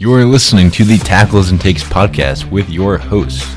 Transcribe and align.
You're 0.00 0.24
listening 0.24 0.70
to 0.70 0.84
the 0.84 0.96
Tackles 0.96 1.50
and 1.50 1.60
Takes 1.60 1.84
podcast 1.84 2.50
with 2.50 2.70
your 2.70 2.96
hosts, 2.96 3.54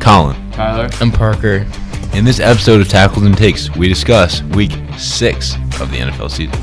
Colin. 0.00 0.50
Tyler. 0.50 0.88
I'm 1.02 1.12
Parker. 1.12 1.66
In 2.14 2.24
this 2.24 2.40
episode 2.40 2.80
of 2.80 2.88
Tackles 2.88 3.26
and 3.26 3.36
Takes, 3.36 3.68
we 3.76 3.88
discuss 3.88 4.40
week 4.42 4.72
six 4.96 5.54
of 5.82 5.90
the 5.90 5.98
NFL 5.98 6.30
season. 6.30 6.58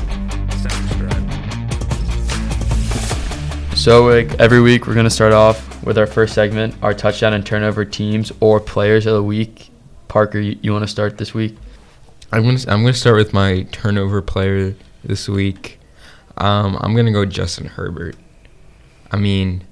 So, 3.76 4.06
like 4.06 4.34
every 4.40 4.60
week, 4.60 4.88
we're 4.88 4.96
gonna 4.96 5.08
start 5.08 5.32
off 5.32 5.80
with 5.84 5.96
our 5.96 6.08
first 6.08 6.34
segment, 6.34 6.74
our 6.82 6.92
touchdown 6.92 7.32
and 7.32 7.46
turnover 7.46 7.84
teams 7.84 8.32
or 8.40 8.58
players 8.58 9.06
of 9.06 9.14
the 9.14 9.22
week. 9.22 9.70
Parker, 10.08 10.40
you, 10.40 10.58
you 10.60 10.72
want 10.72 10.82
to 10.82 10.90
start 10.90 11.18
this 11.18 11.32
week? 11.32 11.56
I'm 12.32 12.42
gonna 12.42 12.58
I'm 12.66 12.82
gonna 12.82 12.94
start 12.94 13.14
with 13.14 13.32
my 13.32 13.62
turnover 13.70 14.22
player 14.22 14.74
this 15.04 15.28
week. 15.28 15.78
Um, 16.36 16.76
I'm 16.80 16.96
gonna 16.96 17.12
go 17.12 17.24
Justin 17.24 17.66
Herbert. 17.66 18.16
I 19.10 19.16
mean, 19.16 19.64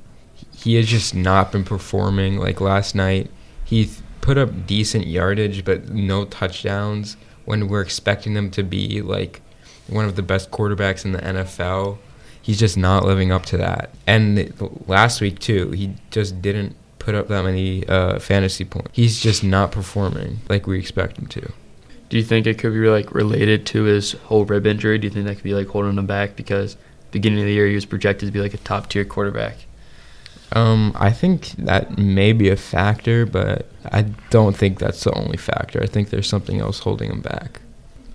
he 0.54 0.74
has 0.74 0.86
just 0.86 1.14
not 1.14 1.52
been 1.52 1.64
performing. 1.64 2.38
Like 2.38 2.60
last 2.60 2.94
night, 2.94 3.30
he 3.64 3.84
th- 3.84 3.98
put 4.20 4.38
up 4.38 4.66
decent 4.66 5.06
yardage, 5.06 5.64
but 5.64 5.90
no 5.90 6.24
touchdowns. 6.24 7.16
When 7.44 7.68
we're 7.68 7.80
expecting 7.80 8.34
him 8.34 8.50
to 8.50 8.62
be 8.62 9.00
like 9.00 9.40
one 9.86 10.04
of 10.04 10.16
the 10.16 10.22
best 10.22 10.50
quarterbacks 10.50 11.04
in 11.04 11.12
the 11.12 11.18
NFL, 11.18 11.98
he's 12.42 12.58
just 12.58 12.76
not 12.76 13.04
living 13.04 13.32
up 13.32 13.46
to 13.46 13.56
that. 13.56 13.90
And 14.06 14.52
last 14.86 15.20
week 15.20 15.38
too, 15.38 15.70
he 15.70 15.94
just 16.10 16.42
didn't 16.42 16.76
put 16.98 17.14
up 17.14 17.28
that 17.28 17.44
many 17.44 17.86
uh, 17.86 18.18
fantasy 18.18 18.64
points. 18.64 18.90
He's 18.92 19.20
just 19.20 19.42
not 19.42 19.72
performing 19.72 20.40
like 20.48 20.66
we 20.66 20.78
expect 20.78 21.18
him 21.18 21.26
to. 21.28 21.52
Do 22.08 22.16
you 22.16 22.24
think 22.24 22.46
it 22.46 22.58
could 22.58 22.72
be 22.72 22.88
like 22.88 23.14
related 23.14 23.66
to 23.66 23.84
his 23.84 24.12
whole 24.12 24.44
rib 24.44 24.66
injury? 24.66 24.98
Do 24.98 25.06
you 25.06 25.12
think 25.12 25.26
that 25.26 25.36
could 25.36 25.44
be 25.44 25.54
like 25.54 25.68
holding 25.68 25.96
him 25.96 26.06
back 26.06 26.36
because 26.36 26.76
beginning 27.10 27.40
of 27.40 27.46
the 27.46 27.52
year 27.52 27.66
he 27.66 27.74
was 27.74 27.84
projected 27.84 28.26
to 28.26 28.32
be 28.32 28.40
like 28.40 28.54
a 28.54 28.58
top 28.58 28.88
tier 28.88 29.04
quarterback? 29.04 29.56
Um, 30.52 30.92
I 30.98 31.10
think 31.10 31.50
that 31.58 31.98
may 31.98 32.32
be 32.32 32.48
a 32.48 32.56
factor, 32.56 33.26
but 33.26 33.66
I 33.84 34.02
don't 34.30 34.56
think 34.56 34.78
that's 34.78 35.04
the 35.04 35.12
only 35.12 35.36
factor. 35.36 35.82
I 35.82 35.86
think 35.86 36.10
there's 36.10 36.28
something 36.28 36.60
else 36.60 36.78
holding 36.78 37.10
him 37.10 37.20
back. 37.20 37.60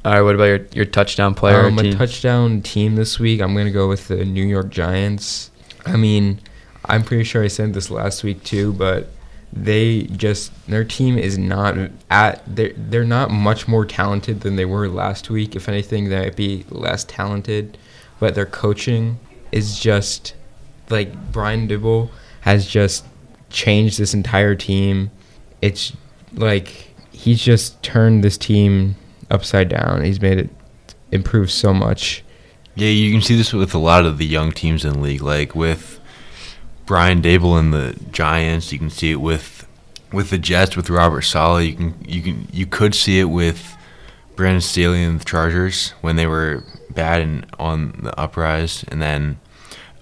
All 0.03 0.13
right, 0.13 0.21
what 0.21 0.35
about 0.35 0.45
your, 0.45 0.65
your 0.73 0.85
touchdown 0.85 1.33
player? 1.33 1.65
um, 1.65 1.77
team? 1.77 1.93
a 1.93 1.95
touchdown 1.95 2.61
team 2.61 2.95
this 2.95 3.19
week. 3.19 3.41
I'm 3.41 3.55
gonna 3.55 3.71
go 3.71 3.87
with 3.87 4.07
the 4.07 4.25
New 4.25 4.45
York 4.45 4.69
Giants. 4.69 5.51
I 5.85 5.95
mean, 5.95 6.39
I'm 6.85 7.03
pretty 7.03 7.23
sure 7.23 7.43
I 7.43 7.47
said 7.47 7.73
this 7.73 7.89
last 7.89 8.23
week 8.23 8.43
too, 8.43 8.73
but 8.73 9.09
they 9.55 10.03
just 10.03 10.51
their 10.67 10.83
team 10.83 11.17
is 11.17 11.37
not 11.37 11.77
at 12.09 12.41
they're 12.47 12.73
they're 12.75 13.03
not 13.05 13.29
much 13.29 13.67
more 13.67 13.85
talented 13.85 14.41
than 14.41 14.55
they 14.55 14.65
were 14.65 14.89
last 14.89 15.29
week. 15.29 15.55
If 15.55 15.69
anything, 15.69 16.09
they 16.09 16.19
might 16.19 16.35
be 16.35 16.65
less 16.69 17.03
talented, 17.05 17.77
but 18.19 18.35
their 18.35 18.45
coaching 18.45 19.19
is 19.51 19.79
just 19.79 20.33
like 20.89 21.31
Brian 21.31 21.67
Daboll 21.67 22.09
has 22.41 22.67
just 22.67 23.05
changed 23.49 23.99
this 23.99 24.13
entire 24.13 24.55
team. 24.55 25.11
It's 25.61 25.93
like 26.33 26.93
he's 27.11 27.41
just 27.41 27.81
turned 27.83 28.23
this 28.23 28.37
team 28.37 28.95
upside 29.31 29.69
down. 29.69 30.03
He's 30.03 30.21
made 30.21 30.37
it 30.39 30.49
improve 31.11 31.51
so 31.51 31.73
much. 31.73 32.23
Yeah, 32.75 32.89
you 32.89 33.11
can 33.11 33.21
see 33.21 33.35
this 33.35 33.53
with 33.53 33.73
a 33.73 33.79
lot 33.79 34.05
of 34.05 34.17
the 34.17 34.25
young 34.25 34.51
teams 34.51 34.83
in 34.83 34.93
the 34.93 34.99
league, 34.99 35.21
like 35.21 35.53
with 35.53 35.99
Brian 36.85 37.21
Daboll 37.21 37.59
and 37.59 37.73
the 37.73 37.97
Giants. 38.11 38.71
You 38.71 38.79
can 38.79 38.89
see 38.89 39.11
it 39.11 39.21
with 39.21 39.67
with 40.11 40.29
the 40.29 40.37
Jets 40.37 40.75
with 40.75 40.89
Robert 40.89 41.21
Saleh. 41.21 41.65
You 41.65 41.75
can 41.75 42.05
you 42.05 42.21
can 42.21 42.47
you 42.51 42.65
could 42.65 42.95
see 42.95 43.19
it 43.19 43.25
with 43.25 43.77
Brandon 44.35 44.61
Staley 44.61 45.03
and 45.03 45.19
the 45.19 45.25
Chargers 45.25 45.91
when 46.01 46.15
they 46.15 46.27
were 46.27 46.63
bad 46.89 47.21
and 47.21 47.45
on 47.59 47.99
the 48.03 48.19
uprise, 48.19 48.83
and 48.87 49.01
then 49.01 49.39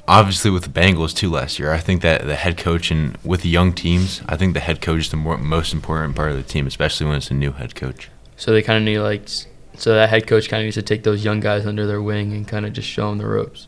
obviously 0.08 0.52
with 0.52 0.64
the 0.64 0.70
Bengals 0.70 1.16
too 1.16 1.30
last 1.30 1.60
year. 1.60 1.72
I 1.72 1.80
think 1.80 2.02
that 2.02 2.26
the 2.26 2.36
head 2.36 2.58
coach 2.58 2.92
and 2.92 3.18
with 3.24 3.42
the 3.42 3.50
young 3.50 3.74
teams, 3.74 4.22
I 4.28 4.36
think 4.36 4.54
the 4.54 4.60
head 4.60 4.82
coach 4.82 5.02
is 5.02 5.10
the 5.10 5.18
more, 5.18 5.38
most 5.38 5.74
important 5.74 6.16
part 6.16 6.32
of 6.32 6.38
the 6.38 6.44
team, 6.44 6.68
especially 6.68 7.08
when 7.08 7.16
it's 7.16 7.32
a 7.32 7.34
new 7.34 7.52
head 7.52 7.76
coach. 7.76 8.10
So 8.36 8.52
they 8.52 8.62
kind 8.62 8.78
of 8.78 8.84
need 8.84 9.00
like, 9.00 9.28
so 9.76 9.94
that 9.94 10.10
head 10.10 10.28
coach 10.28 10.50
kind 10.50 10.62
of 10.62 10.66
needs 10.66 10.76
to 10.76 10.82
take 10.82 11.04
those 11.04 11.24
young 11.24 11.40
guys 11.40 11.66
under 11.66 11.86
their 11.86 12.02
wing 12.02 12.34
and 12.34 12.48
kind 12.48 12.66
of 12.66 12.74
just 12.74 12.88
show 12.88 13.10
them 13.10 13.20
the 13.20 13.28
ropes. 13.28 13.68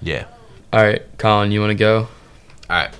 Yeah. 0.00 0.26
All 0.72 0.82
right, 0.82 1.02
Colin, 1.18 1.52
you 1.52 1.60
want 1.60 1.70
to 1.70 1.74
go? 1.74 2.08
All 2.70 2.76
right. 2.76 2.90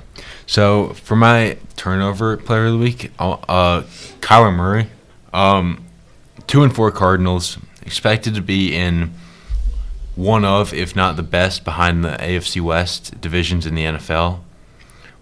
So 0.47 0.91
for 0.91 1.17
my 1.17 1.57
turnover 1.77 2.37
player 2.37 2.67
of 2.67 2.73
the 2.73 2.79
week, 2.79 3.11
uh, 3.19 3.83
Kyler 4.21 4.55
Murray, 4.55 4.89
um, 5.33 5.85
two 6.47 6.63
and 6.63 6.75
four 6.75 6.91
Cardinals, 6.91 7.59
expected 7.83 8.35
to 8.35 8.43
be 8.43 8.75
in 8.75 9.13
one 10.15 10.45
of, 10.45 10.75
if 10.75 10.95
not 10.95 11.17
the 11.17 11.23
best, 11.23 11.65
behind 11.65 12.05
the 12.05 12.11
AFC 12.11 12.61
West 12.61 13.21
divisions 13.21 13.67
in 13.67 13.75
the 13.75 13.85
NFL, 13.85 14.41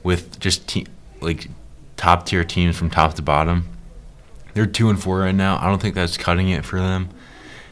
with 0.02 0.40
just 0.40 0.66
te- 0.66 0.86
like 1.20 1.48
top 1.96 2.26
tier 2.26 2.44
teams 2.44 2.76
from 2.76 2.90
top 2.90 3.14
to 3.14 3.22
bottom. 3.22 3.68
They're 4.54 4.66
two 4.66 4.90
and 4.90 5.00
four 5.00 5.20
right 5.20 5.34
now. 5.34 5.58
I 5.58 5.66
don't 5.66 5.80
think 5.80 5.94
that's 5.94 6.16
cutting 6.16 6.48
it 6.48 6.64
for 6.64 6.80
them. 6.80 7.10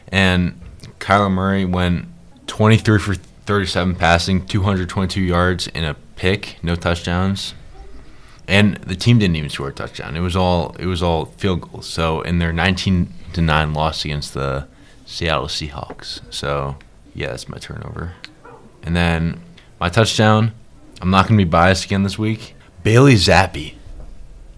And 0.09 0.59
Kyler 0.99 1.31
Murray 1.31 1.65
went 1.65 2.05
23 2.47 2.99
for 2.99 3.15
37 3.15 3.95
passing, 3.95 4.45
222 4.45 5.21
yards, 5.21 5.67
and 5.69 5.85
a 5.85 5.95
pick, 6.15 6.57
no 6.61 6.75
touchdowns. 6.75 7.53
And 8.47 8.77
the 8.77 8.95
team 8.95 9.19
didn't 9.19 9.35
even 9.35 9.49
score 9.49 9.69
a 9.69 9.73
touchdown. 9.73 10.15
It 10.15 10.21
was 10.21 10.35
all 10.35 10.75
it 10.79 10.85
was 10.85 11.03
all 11.03 11.25
field 11.25 11.61
goals. 11.61 11.87
So 11.87 12.21
in 12.21 12.39
their 12.39 12.51
19 12.51 13.13
to 13.33 13.41
9 13.41 13.73
loss 13.73 14.05
against 14.05 14.33
the 14.33 14.67
Seattle 15.05 15.47
Seahawks. 15.47 16.21
So 16.29 16.77
yeah, 17.13 17.27
that's 17.27 17.49
my 17.49 17.57
turnover. 17.57 18.13
And 18.83 18.95
then 18.95 19.39
my 19.79 19.89
touchdown. 19.89 20.53
I'm 21.01 21.09
not 21.09 21.27
gonna 21.27 21.37
be 21.37 21.43
biased 21.45 21.85
again 21.85 22.03
this 22.03 22.19
week. 22.19 22.55
Bailey 22.83 23.15
Zappe. 23.15 23.73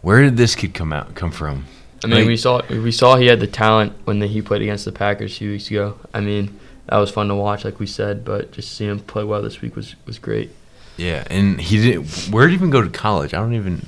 Where 0.02 0.22
did 0.22 0.38
this 0.38 0.56
kid 0.56 0.74
come 0.74 0.92
out 0.92 1.14
come 1.16 1.32
from? 1.32 1.66
I 2.04 2.08
mean, 2.08 2.20
Like- 2.20 2.28
we 2.28 2.38
saw 2.38 2.62
we 2.70 2.92
saw 2.92 3.16
he 3.16 3.28
had 3.28 3.40
the 3.40 3.48
talent 3.48 3.94
when 4.06 4.20
the, 4.20 4.28
he 4.28 4.42
played 4.42 4.62
against 4.64 4.86
the 4.86 4.92
Packers 4.92 5.34
a 5.34 5.36
few 5.36 5.52
weeks 5.52 5.70
ago. 5.70 5.98
I 6.14 6.20
mean, 6.20 6.60
that 6.88 6.98
was 6.98 7.12
fun 7.12 7.28
to 7.28 7.36
watch, 7.36 7.64
like 7.64 7.80
we 7.80 7.86
said. 7.86 8.26
But 8.26 8.52
just 8.52 8.72
seeing 8.76 8.90
him 8.90 9.00
play 9.00 9.24
well 9.24 9.42
this 9.44 9.62
week 9.62 9.76
was 9.76 9.96
was 10.08 10.18
great. 10.18 10.50
Yeah, 10.98 11.24
and 11.30 11.62
he 11.62 11.78
did. 11.82 11.98
Where 12.34 12.48
did 12.48 12.52
he 12.52 12.56
even 12.58 12.70
go 12.72 12.82
to 12.82 12.90
college? 12.90 13.34
I 13.34 13.38
don't 13.38 13.54
even. 13.54 13.86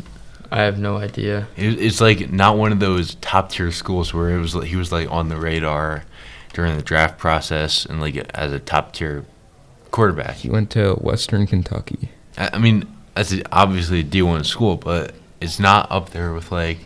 I 0.53 0.61
have 0.61 0.77
no 0.77 0.97
idea. 0.97 1.47
It, 1.57 1.81
it's 1.81 1.99
like 1.99 2.31
not 2.31 2.57
one 2.57 2.71
of 2.71 2.79
those 2.79 3.15
top 3.15 3.49
tier 3.49 3.71
schools 3.71 4.13
where 4.13 4.29
it 4.29 4.39
was 4.39 4.53
like, 4.53 4.67
he 4.67 4.75
was 4.75 4.91
like 4.91 5.11
on 5.11 5.29
the 5.29 5.37
radar 5.37 6.03
during 6.53 6.77
the 6.77 6.83
draft 6.83 7.17
process 7.17 7.87
and 7.87 7.99
like 7.99 8.15
as 8.35 8.53
a 8.53 8.59
top 8.59 8.93
tier 8.93 9.25
quarterback. 9.89 10.35
He 10.35 10.51
went 10.51 10.69
to 10.71 10.93
Western 10.93 11.47
Kentucky. 11.47 12.09
I, 12.37 12.51
I 12.53 12.57
mean, 12.59 12.85
that's 13.15 13.33
a, 13.33 13.41
obviously 13.51 14.01
a 14.01 14.03
D 14.03 14.21
one 14.21 14.43
school, 14.43 14.77
but 14.77 15.15
it's 15.41 15.59
not 15.59 15.91
up 15.91 16.11
there 16.11 16.33
with 16.33 16.51
like 16.51 16.77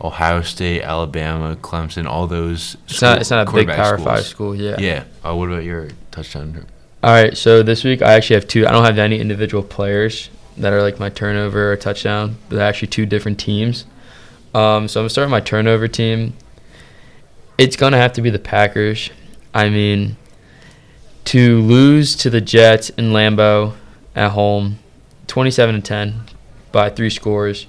Ohio 0.00 0.42
State, 0.42 0.82
Alabama, 0.82 1.56
Clemson, 1.56 2.06
all 2.06 2.28
those. 2.28 2.76
It's 2.84 3.02
not 3.02 3.20
it's 3.20 3.30
not 3.30 3.48
a 3.48 3.52
big 3.52 3.66
Power 3.66 3.98
schools. 3.98 4.04
Five 4.04 4.24
school. 4.26 4.54
Yeah. 4.54 4.76
Yeah. 4.78 5.04
Uh, 5.24 5.34
what 5.34 5.48
about 5.48 5.64
your 5.64 5.88
touchdown? 6.12 6.66
All 7.02 7.10
right. 7.10 7.36
So 7.36 7.64
this 7.64 7.82
week 7.82 8.00
I 8.00 8.12
actually 8.12 8.34
have 8.36 8.46
two. 8.46 8.64
I 8.64 8.70
don't 8.70 8.84
have 8.84 8.96
any 8.96 9.18
individual 9.18 9.64
players 9.64 10.30
that 10.60 10.72
are 10.72 10.82
like 10.82 10.98
my 10.98 11.08
turnover 11.08 11.72
or 11.72 11.76
touchdown, 11.76 12.36
they're 12.48 12.60
actually 12.60 12.88
two 12.88 13.06
different 13.06 13.38
teams. 13.38 13.84
Um, 14.54 14.88
so 14.88 15.00
I'm 15.00 15.02
gonna 15.02 15.10
start 15.10 15.30
my 15.30 15.40
turnover 15.40 15.88
team. 15.88 16.34
It's 17.56 17.76
gonna 17.76 17.96
have 17.96 18.12
to 18.14 18.22
be 18.22 18.30
the 18.30 18.38
Packers. 18.38 19.10
I 19.54 19.68
mean, 19.68 20.16
to 21.26 21.60
lose 21.60 22.16
to 22.16 22.30
the 22.30 22.40
Jets 22.40 22.90
in 22.90 23.12
Lambeau 23.12 23.74
at 24.14 24.30
home, 24.30 24.78
27 25.26 25.76
to 25.76 25.80
10 25.80 26.22
by 26.72 26.90
three 26.90 27.10
scores. 27.10 27.66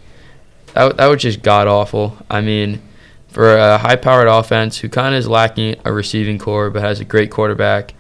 That, 0.74 0.98
that 0.98 1.08
was 1.08 1.22
just 1.22 1.42
god 1.42 1.68
awful. 1.68 2.18
I 2.30 2.42
mean, 2.42 2.82
for 3.30 3.56
a 3.56 3.78
high 3.78 3.96
powered 3.96 4.28
offense 4.28 4.80
who 4.80 4.90
kind 4.90 5.14
of 5.14 5.20
is 5.20 5.28
lacking 5.28 5.76
a 5.86 5.94
receiving 5.94 6.38
corps 6.38 6.70
but 6.70 6.82
has 6.82 7.00
a 7.00 7.06
great 7.06 7.32
quarterback 7.32 7.94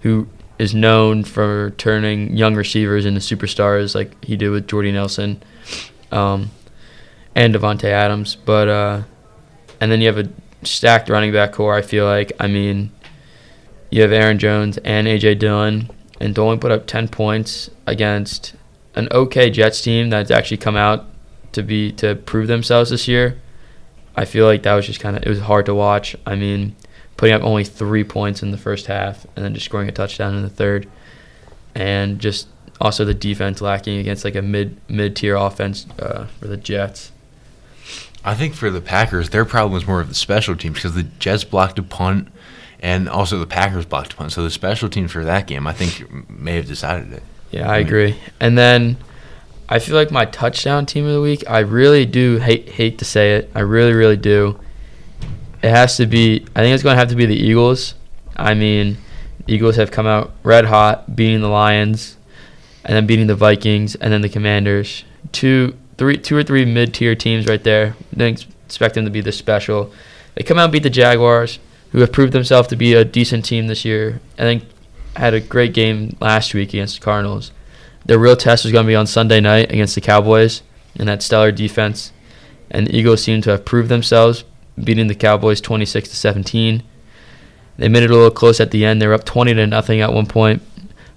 who 0.00 0.28
is 0.62 0.76
known 0.76 1.24
for 1.24 1.70
turning 1.76 2.36
young 2.36 2.54
receivers 2.54 3.04
into 3.04 3.18
superstars 3.18 3.96
like 3.96 4.24
he 4.24 4.36
did 4.36 4.50
with 4.50 4.68
Jordy 4.68 4.92
Nelson 4.92 5.42
um, 6.12 6.50
and 7.34 7.52
Davante 7.52 7.86
Adams. 7.86 8.36
But, 8.36 8.68
uh, 8.68 9.02
and 9.80 9.90
then 9.90 10.00
you 10.00 10.06
have 10.06 10.18
a 10.18 10.28
stacked 10.62 11.08
running 11.08 11.32
back 11.32 11.52
corps, 11.52 11.74
I 11.74 11.82
feel 11.82 12.04
like. 12.04 12.30
I 12.38 12.46
mean, 12.46 12.92
you 13.90 14.02
have 14.02 14.12
Aaron 14.12 14.38
Jones 14.38 14.78
and 14.84 15.08
A.J. 15.08 15.34
Dillon, 15.34 15.90
and 16.20 16.38
only 16.38 16.58
put 16.58 16.70
up 16.70 16.86
10 16.86 17.08
points 17.08 17.68
against 17.88 18.54
an 18.94 19.08
okay 19.10 19.50
Jets 19.50 19.82
team 19.82 20.10
that's 20.10 20.30
actually 20.30 20.58
come 20.58 20.76
out 20.76 21.06
to 21.50 21.64
be 21.64 21.90
to 21.94 22.14
prove 22.14 22.46
themselves 22.46 22.90
this 22.90 23.08
year. 23.08 23.40
I 24.14 24.26
feel 24.26 24.46
like 24.46 24.62
that 24.62 24.74
was 24.74 24.86
just 24.86 25.00
kind 25.00 25.16
of 25.16 25.24
it 25.24 25.28
was 25.28 25.40
hard 25.40 25.66
to 25.66 25.74
watch. 25.74 26.14
I 26.24 26.36
mean, 26.36 26.76
putting 27.22 27.36
up 27.36 27.42
only 27.44 27.62
three 27.62 28.02
points 28.02 28.42
in 28.42 28.50
the 28.50 28.58
first 28.58 28.86
half 28.86 29.24
and 29.36 29.44
then 29.44 29.54
just 29.54 29.64
scoring 29.66 29.88
a 29.88 29.92
touchdown 29.92 30.34
in 30.34 30.42
the 30.42 30.50
third, 30.50 30.88
and 31.72 32.18
just 32.18 32.48
also 32.80 33.04
the 33.04 33.14
defense 33.14 33.60
lacking 33.60 33.98
against 33.98 34.24
like 34.24 34.34
a 34.34 34.42
mid 34.42 34.76
mid 34.88 35.14
tier 35.14 35.36
offense 35.36 35.86
uh, 36.00 36.26
for 36.40 36.48
the 36.48 36.56
Jets. 36.56 37.12
I 38.24 38.34
think 38.34 38.54
for 38.54 38.72
the 38.72 38.80
Packers, 38.80 39.30
their 39.30 39.44
problem 39.44 39.72
was 39.72 39.86
more 39.86 40.00
of 40.00 40.08
the 40.08 40.16
special 40.16 40.56
teams 40.56 40.74
because 40.74 40.96
the 40.96 41.04
Jets 41.04 41.44
blocked 41.44 41.78
a 41.78 41.84
punt, 41.84 42.26
and 42.80 43.08
also 43.08 43.38
the 43.38 43.46
Packers 43.46 43.86
blocked 43.86 44.14
a 44.14 44.16
punt. 44.16 44.32
So 44.32 44.42
the 44.42 44.50
special 44.50 44.88
teams 44.88 45.12
for 45.12 45.22
that 45.22 45.46
game, 45.46 45.68
I 45.68 45.72
think, 45.72 46.28
may 46.28 46.56
have 46.56 46.66
decided 46.66 47.12
it. 47.12 47.22
Yeah, 47.52 47.70
I 47.70 47.78
agree. 47.78 48.16
And 48.40 48.58
then 48.58 48.96
I 49.68 49.78
feel 49.78 49.94
like 49.94 50.10
my 50.10 50.24
touchdown 50.24 50.86
team 50.86 51.06
of 51.06 51.12
the 51.12 51.20
week. 51.20 51.48
I 51.48 51.60
really 51.60 52.04
do 52.04 52.38
hate 52.38 52.68
hate 52.68 52.98
to 52.98 53.04
say 53.04 53.36
it. 53.36 53.48
I 53.54 53.60
really 53.60 53.92
really 53.92 54.16
do. 54.16 54.58
It 55.62 55.70
has 55.70 55.96
to 55.98 56.06
be. 56.06 56.44
I 56.56 56.60
think 56.60 56.74
it's 56.74 56.82
going 56.82 56.94
to 56.94 56.98
have 56.98 57.10
to 57.10 57.16
be 57.16 57.26
the 57.26 57.36
Eagles. 57.36 57.94
I 58.36 58.54
mean, 58.54 58.98
Eagles 59.46 59.76
have 59.76 59.90
come 59.90 60.06
out 60.06 60.32
red 60.42 60.64
hot, 60.64 61.14
beating 61.14 61.40
the 61.40 61.48
Lions, 61.48 62.16
and 62.84 62.96
then 62.96 63.06
beating 63.06 63.26
the 63.26 63.34
Vikings, 63.34 63.94
and 63.94 64.12
then 64.12 64.22
the 64.22 64.28
Commanders. 64.28 65.04
Two, 65.30 65.76
three, 65.98 66.16
two 66.18 66.36
or 66.36 66.42
three 66.42 66.64
mid-tier 66.64 67.14
teams 67.14 67.46
right 67.46 67.62
there. 67.62 67.94
Didn't 68.10 68.46
expect 68.66 68.94
them 68.94 69.04
to 69.04 69.10
be 69.10 69.20
this 69.20 69.38
special. 69.38 69.92
They 70.34 70.42
come 70.42 70.58
out 70.58 70.64
and 70.64 70.72
beat 70.72 70.82
the 70.82 70.90
Jaguars, 70.90 71.58
who 71.92 72.00
have 72.00 72.12
proved 72.12 72.32
themselves 72.32 72.68
to 72.68 72.76
be 72.76 72.94
a 72.94 73.04
decent 73.04 73.44
team 73.44 73.66
this 73.66 73.84
year. 73.84 74.20
I 74.38 74.42
think 74.42 74.64
had 75.14 75.34
a 75.34 75.40
great 75.40 75.74
game 75.74 76.16
last 76.20 76.54
week 76.54 76.70
against 76.70 76.98
the 76.98 77.04
Cardinals. 77.04 77.52
Their 78.06 78.18
real 78.18 78.36
test 78.36 78.64
was 78.64 78.72
going 78.72 78.84
to 78.84 78.90
be 78.90 78.96
on 78.96 79.06
Sunday 79.06 79.40
night 79.40 79.70
against 79.70 79.94
the 79.94 80.00
Cowboys 80.00 80.62
and 80.96 81.08
that 81.08 81.22
stellar 81.22 81.52
defense. 81.52 82.12
And 82.70 82.86
the 82.86 82.96
Eagles 82.96 83.22
seem 83.22 83.42
to 83.42 83.50
have 83.50 83.66
proved 83.66 83.90
themselves, 83.90 84.44
beating 84.82 85.06
the 85.06 85.14
Cowboys 85.14 85.60
26 85.60 86.08
to 86.10 86.16
17. 86.16 86.82
They 87.78 87.88
made 87.88 88.02
it 88.02 88.10
a 88.10 88.14
little 88.14 88.30
close 88.30 88.60
at 88.60 88.70
the 88.70 88.84
end. 88.84 89.00
They 89.00 89.06
were 89.06 89.14
up 89.14 89.24
20 89.24 89.54
to 89.54 89.66
nothing 89.66 90.00
at 90.00 90.12
one 90.12 90.26
point, 90.26 90.62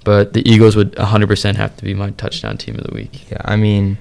but 0.04 0.34
the 0.34 0.48
Eagles 0.50 0.76
would 0.76 0.94
100% 0.94 1.56
have 1.56 1.76
to 1.78 1.84
be 1.84 1.94
my 1.94 2.12
touchdown 2.12 2.58
team 2.58 2.76
of 2.76 2.86
the 2.86 2.94
week. 2.94 3.30
Yeah, 3.30 3.42
I 3.44 3.56
mean, 3.56 3.98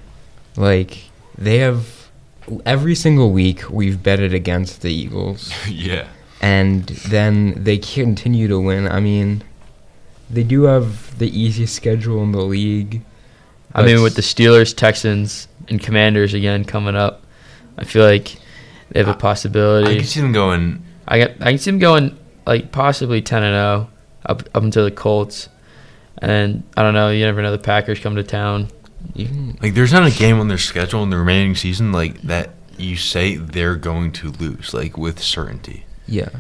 like 0.57 1.11
they 1.37 1.59
have 1.59 2.09
every 2.65 2.95
single 2.95 3.33
week 3.33 3.69
we've 3.71 4.03
betted 4.03 4.35
against 4.35 4.83
the 4.83 4.93
Eagles, 4.93 5.53
yeah. 5.69 6.07
and 6.41 6.87
then 6.87 7.65
they 7.65 7.79
continue 7.79 8.49
to 8.49 8.61
win. 8.61 8.89
I 8.89 9.01
mean, 9.01 9.43
they 10.31 10.45
do 10.45 10.65
have 10.65 11.19
the 11.19 11.29
easiest 11.29 11.75
schedule 11.75 12.23
in 12.23 12.33
the 12.33 12.43
league. 12.43 13.03
I 13.75 13.85
mean, 13.85 14.03
with 14.03 14.15
the 14.15 14.23
Steelers, 14.23 14.77
Texans, 14.77 15.49
and 15.69 15.83
Commanders 15.83 16.33
again 16.33 16.65
coming 16.65 16.95
up, 16.95 17.25
I 17.77 17.85
feel 17.85 18.05
like 18.05 18.37
they 18.95 19.01
have 19.01 19.09
a 19.09 19.13
I- 19.13 19.17
possibility. 19.21 19.93
I 19.93 19.97
can 19.99 20.05
see 20.07 20.21
them 20.23 20.33
going. 20.33 20.83
I 21.07 21.19
get 21.19 21.37
I 21.43 21.51
can 21.51 21.59
see 21.59 21.71
them 21.71 21.79
going 21.81 22.17
like 22.47 22.73
possibly 22.73 23.21
ten 23.21 23.43
and 23.43 23.55
zero 23.55 23.91
up 24.25 24.43
up 24.55 24.63
until 24.63 24.85
the 24.85 24.91
Colts, 24.91 25.51
and 26.19 26.63
I 26.77 26.83
don't 26.83 26.95
know. 26.95 27.11
You 27.11 27.27
never 27.27 27.43
know. 27.43 27.53
The 27.53 27.59
Packers 27.59 27.99
come 28.01 28.17
to 28.17 28.23
town. 28.23 28.69
even 29.15 29.59
Like, 29.61 29.75
there's 29.75 29.93
not 29.93 30.07
a 30.07 30.11
game 30.17 30.41
on 30.41 30.49
their 30.49 30.57
schedule 30.59 31.03
in 31.03 31.11
the 31.11 31.19
remaining 31.19 31.55
season 31.55 31.93
like 31.93 32.23
that 32.23 32.55
you 32.79 32.97
say 32.97 33.37
they're 33.37 33.77
going 33.77 34.13
to 34.13 34.31
lose, 34.31 34.73
like 34.73 34.97
with 34.97 35.21
certainty. 35.21 35.85
yeah. 36.07 36.31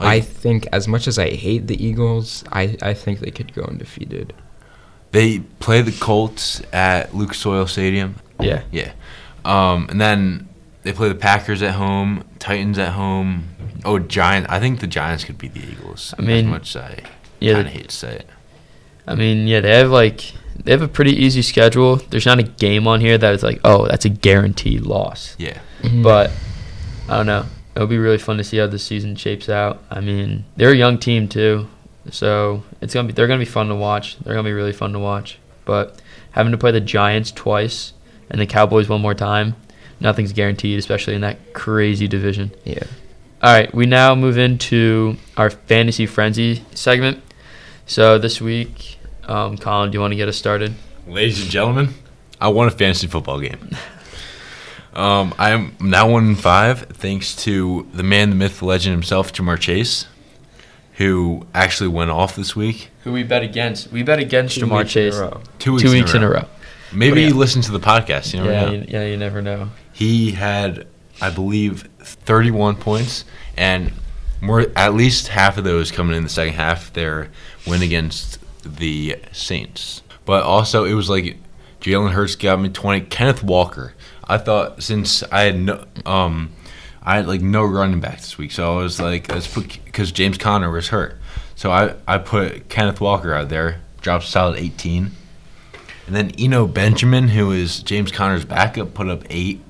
I 0.00 0.20
think 0.20 0.68
as 0.72 0.86
much 0.86 1.08
as 1.08 1.18
I 1.18 1.30
hate 1.30 1.66
the 1.66 1.82
Eagles, 1.84 2.44
I, 2.52 2.76
I 2.82 2.94
think 2.94 3.18
they 3.18 3.32
could 3.32 3.52
go 3.52 3.62
undefeated. 3.62 4.32
They 5.10 5.40
play 5.58 5.82
the 5.82 5.90
Colts 5.90 6.62
at 6.72 7.12
Lucas 7.16 7.44
Oil 7.44 7.66
Stadium. 7.66 8.14
Yeah, 8.38 8.62
Yeah. 8.70 8.92
Um, 9.44 9.86
and 9.90 10.00
then 10.00 10.48
they 10.82 10.92
play 10.92 11.08
the 11.08 11.14
Packers 11.14 11.62
at 11.62 11.74
home, 11.74 12.24
Titans 12.38 12.78
at 12.78 12.92
home. 12.92 13.48
Oh, 13.84 13.98
Giants. 13.98 14.48
I 14.50 14.60
think 14.60 14.80
the 14.80 14.86
Giants 14.86 15.24
could 15.24 15.38
beat 15.38 15.54
the 15.54 15.60
Eagles. 15.60 16.14
I 16.18 16.22
mean, 16.22 16.46
as 16.46 16.50
much 16.50 16.76
as 16.76 16.82
I 16.82 17.02
yeah. 17.40 17.54
kind 17.54 17.66
of 17.66 17.72
hate 17.72 17.88
to 17.88 17.96
say 17.96 18.16
it. 18.16 18.26
I 19.06 19.14
mean, 19.14 19.46
yeah, 19.46 19.60
they 19.60 19.76
have 19.76 19.90
like 19.90 20.32
they 20.64 20.70
have 20.70 20.82
a 20.82 20.88
pretty 20.88 21.12
easy 21.12 21.42
schedule. 21.42 21.96
There's 21.96 22.26
not 22.26 22.38
a 22.38 22.44
game 22.44 22.86
on 22.86 23.00
here 23.00 23.18
that 23.18 23.34
is 23.34 23.42
like, 23.42 23.60
oh, 23.64 23.86
that's 23.86 24.04
a 24.04 24.08
guaranteed 24.08 24.82
loss. 24.82 25.34
Yeah. 25.38 25.58
Mm-hmm. 25.82 26.02
But 26.02 26.30
I 27.08 27.16
don't 27.16 27.26
know. 27.26 27.46
It'll 27.74 27.88
be 27.88 27.98
really 27.98 28.18
fun 28.18 28.36
to 28.36 28.44
see 28.44 28.58
how 28.58 28.66
this 28.66 28.84
season 28.84 29.16
shapes 29.16 29.48
out. 29.48 29.82
I 29.90 30.00
mean, 30.00 30.44
they're 30.56 30.72
a 30.72 30.76
young 30.76 30.98
team 30.98 31.26
too, 31.26 31.68
so 32.10 32.62
it's 32.80 32.94
gonna 32.94 33.08
be 33.08 33.14
they're 33.14 33.26
gonna 33.26 33.38
be 33.38 33.44
fun 33.44 33.68
to 33.68 33.74
watch. 33.74 34.18
They're 34.18 34.34
gonna 34.34 34.48
be 34.48 34.52
really 34.52 34.72
fun 34.72 34.92
to 34.92 34.98
watch. 34.98 35.38
But 35.64 36.00
having 36.32 36.52
to 36.52 36.58
play 36.58 36.70
the 36.70 36.80
Giants 36.80 37.32
twice 37.32 37.94
and 38.28 38.40
the 38.40 38.46
Cowboys 38.46 38.88
one 38.88 39.00
more 39.00 39.14
time, 39.14 39.56
nothing's 40.02 40.32
guaranteed, 40.32 40.78
especially 40.78 41.14
in 41.14 41.20
that 41.22 41.54
crazy 41.54 42.06
division. 42.08 42.50
yeah. 42.64 42.82
All 43.42 43.52
right, 43.52 43.74
we 43.74 43.86
now 43.86 44.14
move 44.14 44.38
into 44.38 45.16
our 45.36 45.50
fantasy 45.50 46.06
frenzy 46.06 46.64
segment. 46.74 47.20
So 47.86 48.16
this 48.18 48.40
week, 48.40 48.98
um, 49.24 49.58
Colin, 49.58 49.90
do 49.90 49.96
you 49.96 50.00
want 50.00 50.12
to 50.12 50.16
get 50.16 50.28
us 50.28 50.36
started? 50.36 50.74
Ladies 51.08 51.40
and 51.42 51.50
gentlemen, 51.50 51.88
I 52.40 52.48
won 52.48 52.68
a 52.68 52.70
fantasy 52.70 53.08
football 53.08 53.40
game. 53.40 53.70
Um, 54.94 55.34
I 55.38 55.50
am 55.50 55.74
now 55.80 56.08
one 56.10 56.28
in 56.28 56.34
five, 56.36 56.80
thanks 56.82 57.34
to 57.44 57.88
the 57.94 58.02
man, 58.02 58.30
the 58.30 58.36
myth, 58.36 58.58
the 58.60 58.66
legend 58.66 58.92
himself, 58.92 59.32
Ja'Marr 59.32 59.58
Chase, 59.58 60.06
who 60.94 61.46
actually 61.54 61.88
went 61.88 62.10
off 62.10 62.36
this 62.36 62.54
week. 62.54 62.90
Who 63.04 63.12
we 63.12 63.22
bet 63.24 63.42
against? 63.42 63.90
We 63.90 64.02
bet 64.02 64.18
against 64.18 64.56
Two 64.58 64.66
Ja'Marr 64.66 64.78
weeks 64.84 64.94
in 64.96 65.02
a 65.02 65.10
Chase 65.10 65.18
row. 65.18 65.40
Two 65.58 65.72
weeks, 65.72 65.82
two 65.82 65.90
weeks 65.90 66.14
in 66.14 66.22
a 66.22 66.28
row. 66.30 66.44
Maybe 66.92 67.22
Yeah. 67.22 67.28
he 67.28 67.32
listened 67.32 67.64
to 67.64 67.72
the 67.72 67.80
podcast. 67.80 68.34
You 68.34 68.40
never 68.40 68.52
yeah, 68.52 68.64
know. 68.66 68.72
you, 68.72 68.84
yeah, 68.86 69.06
you 69.06 69.16
never 69.16 69.40
know. 69.40 69.70
He 70.02 70.32
had, 70.32 70.88
I 71.20 71.30
believe, 71.30 71.88
31 72.00 72.74
points, 72.74 73.24
and 73.56 73.92
more 74.40 74.66
at 74.74 74.94
least 74.94 75.28
half 75.28 75.56
of 75.58 75.62
those 75.62 75.92
coming 75.92 76.16
in 76.16 76.24
the 76.24 76.28
second 76.28 76.54
half. 76.54 76.92
Their 76.92 77.28
win 77.68 77.82
against 77.82 78.40
the 78.64 79.18
Saints, 79.30 80.02
but 80.24 80.42
also 80.42 80.84
it 80.84 80.94
was 80.94 81.08
like 81.08 81.36
Jalen 81.80 82.10
Hurts 82.10 82.34
got 82.34 82.60
me 82.60 82.68
20. 82.68 83.02
Kenneth 83.02 83.44
Walker. 83.44 83.94
I 84.24 84.38
thought 84.38 84.82
since 84.82 85.22
I 85.30 85.42
had 85.42 85.60
no, 85.60 85.84
um, 86.04 86.50
I 87.04 87.16
had 87.16 87.28
like 87.28 87.40
no 87.40 87.64
running 87.64 88.00
back 88.00 88.18
this 88.18 88.36
week, 88.36 88.50
so 88.50 88.76
I 88.76 88.82
was 88.82 89.00
like, 89.00 89.32
let's 89.32 89.46
put 89.46 89.78
because 89.84 90.10
James 90.10 90.36
Conner 90.36 90.70
was 90.72 90.88
hurt, 90.88 91.16
so 91.54 91.70
I 91.70 91.94
I 92.08 92.18
put 92.18 92.68
Kenneth 92.68 93.00
Walker 93.00 93.34
out 93.34 93.50
there, 93.50 93.82
dropped 94.00 94.24
solid 94.24 94.58
18. 94.58 95.12
And 96.08 96.16
then 96.16 96.32
Eno 96.36 96.66
Benjamin, 96.66 97.28
who 97.28 97.52
is 97.52 97.80
James 97.84 98.10
Conner's 98.10 98.44
backup, 98.44 98.94
put 98.94 99.08
up 99.08 99.22
eight. 99.30 99.60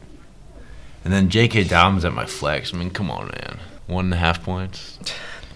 And 1.05 1.13
then 1.13 1.29
J.K. 1.29 1.65
Dobbins 1.65 2.05
at 2.05 2.13
my 2.13 2.27
flex. 2.27 2.73
I 2.73 2.77
mean, 2.77 2.91
come 2.91 3.11
on, 3.11 3.27
man. 3.27 3.59
One 3.87 4.07
and 4.07 4.15
a 4.15 4.19
half 4.19 4.43
points. 4.43 4.99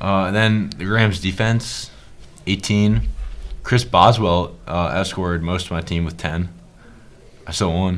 Uh, 0.01 0.25
and 0.27 0.37
then 0.37 0.71
the 0.77 0.87
Rams 0.87 1.21
defense, 1.21 1.91
18. 2.47 3.09
Chris 3.63 3.85
Boswell 3.85 4.57
uh, 4.67 4.91
outscored 4.91 5.43
most 5.43 5.67
of 5.67 5.71
my 5.73 5.81
team 5.81 6.05
with 6.05 6.17
10. 6.17 6.49
I 7.47 7.53
still 7.53 7.73
won. 7.73 7.97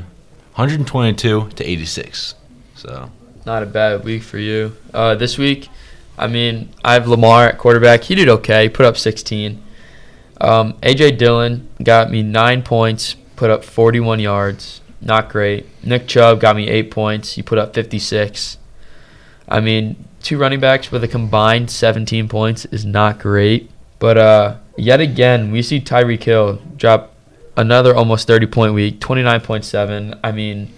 122 0.54 1.50
to 1.50 1.64
86. 1.64 2.34
So, 2.74 3.10
Not 3.46 3.62
a 3.62 3.66
bad 3.66 4.04
week 4.04 4.22
for 4.22 4.38
you. 4.38 4.76
Uh, 4.92 5.14
this 5.14 5.38
week, 5.38 5.68
I 6.18 6.26
mean, 6.26 6.70
I 6.84 6.94
have 6.94 7.06
Lamar 7.06 7.48
at 7.48 7.58
quarterback. 7.58 8.04
He 8.04 8.14
did 8.14 8.28
okay. 8.28 8.64
He 8.64 8.68
put 8.68 8.86
up 8.86 8.96
16. 8.96 9.62
Um, 10.40 10.74
AJ 10.74 11.18
Dillon 11.18 11.68
got 11.82 12.10
me 12.10 12.22
nine 12.22 12.62
points, 12.62 13.14
put 13.36 13.50
up 13.50 13.64
41 13.64 14.20
yards. 14.20 14.80
Not 15.00 15.28
great. 15.28 15.66
Nick 15.84 16.08
Chubb 16.08 16.40
got 16.40 16.56
me 16.56 16.68
eight 16.68 16.90
points. 16.90 17.34
He 17.34 17.42
put 17.42 17.58
up 17.58 17.72
56. 17.74 18.58
I 19.48 19.60
mean, 19.60 20.04
two 20.22 20.38
running 20.38 20.60
backs 20.60 20.90
with 20.90 21.04
a 21.04 21.08
combined 21.08 21.70
17 21.70 22.28
points 22.28 22.64
is 22.66 22.84
not 22.84 23.18
great. 23.18 23.70
But 23.98 24.18
uh, 24.18 24.56
yet 24.76 25.00
again, 25.00 25.50
we 25.50 25.62
see 25.62 25.80
Tyreek 25.80 26.22
Hill 26.22 26.60
drop 26.76 27.14
another 27.56 27.94
almost 27.94 28.26
30 28.26 28.46
point 28.46 28.74
week, 28.74 29.00
29.7. 29.00 30.18
I 30.22 30.32
mean, 30.32 30.72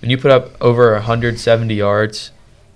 when 0.00 0.10
you 0.10 0.18
put 0.18 0.30
up 0.30 0.50
over 0.60 0.92
170 0.94 1.74
yards 1.74 2.30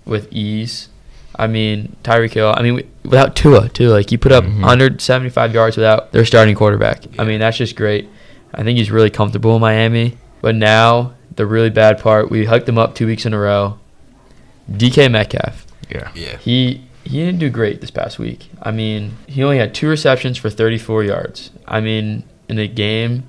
with 0.05 0.29
ease, 0.33 0.89
I 1.37 1.47
mean 1.47 1.97
Tyreek 2.03 2.33
Hill. 2.35 2.53
I 2.57 2.63
mean 2.63 2.83
without 3.05 3.35
Tua 3.37 3.69
too. 3.69 3.89
Like 3.89 4.11
you 4.13 4.19
put 4.19 4.33
up 4.33 4.45
Mhm. 4.45 4.61
175 4.61 5.55
yards 5.55 5.77
without 5.77 6.13
their 6.13 6.25
starting 6.25 6.55
quarterback. 6.55 7.05
I 7.19 7.25
mean 7.25 7.41
that's 7.41 7.57
just 7.57 7.77
great. 7.77 8.09
I 8.53 8.63
think 8.65 8.77
he's 8.79 8.91
really 8.91 9.11
comfortable 9.11 9.55
in 9.55 9.61
Miami. 9.61 10.17
But 10.41 10.55
now 10.55 11.15
the 11.37 11.47
really 11.47 11.71
bad 11.71 11.99
part, 11.99 12.31
we 12.31 12.47
hyped 12.47 12.69
him 12.69 12.79
up 12.79 12.95
two 12.95 13.07
weeks 13.07 13.27
in 13.27 13.35
a 13.35 13.39
row. 13.39 13.79
DK 14.71 15.11
Metcalf. 15.11 15.67
Yeah. 15.89 16.11
yeah. 16.15 16.37
He 16.39 16.87
he 17.05 17.25
didn't 17.25 17.41
do 17.41 17.51
great 17.51 17.81
this 17.81 17.91
past 17.91 18.19
week. 18.19 18.51
I 18.63 18.71
mean, 18.71 19.17
he 19.27 19.43
only 19.43 19.59
had 19.59 19.75
two 19.75 19.89
receptions 19.89 20.39
for 20.39 20.51
34 20.51 21.05
yards. 21.05 21.51
I 21.67 21.81
mean, 21.81 22.25
in 22.49 22.59
a 22.59 22.69
game 22.69 23.25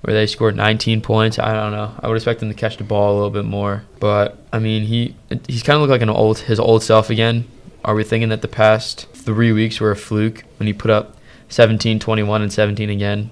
where 0.00 0.14
they 0.14 0.26
scored 0.26 0.56
19 0.56 1.02
points, 1.02 1.38
I 1.38 1.52
don't 1.52 1.72
know. 1.72 1.92
I 2.00 2.08
would 2.08 2.16
expect 2.16 2.42
him 2.42 2.48
to 2.48 2.54
catch 2.54 2.78
the 2.78 2.84
ball 2.84 3.12
a 3.12 3.16
little 3.16 3.30
bit 3.30 3.44
more. 3.44 3.84
But 4.00 4.38
I 4.52 4.58
mean, 4.58 4.84
he 4.84 5.14
he's 5.46 5.62
kind 5.62 5.76
of 5.76 5.82
looked 5.82 5.90
like 5.90 6.02
an 6.02 6.10
old 6.10 6.38
his 6.38 6.58
old 6.58 6.82
self 6.82 7.10
again. 7.10 7.46
Are 7.84 7.94
we 7.94 8.02
thinking 8.02 8.30
that 8.30 8.42
the 8.42 8.48
past 8.48 9.06
three 9.12 9.52
weeks 9.52 9.80
were 9.80 9.92
a 9.92 9.96
fluke 9.96 10.44
when 10.58 10.66
he 10.66 10.72
put 10.72 10.90
up 10.90 11.16
17, 11.50 12.00
21, 12.00 12.42
and 12.42 12.52
17 12.52 12.90
again? 12.90 13.30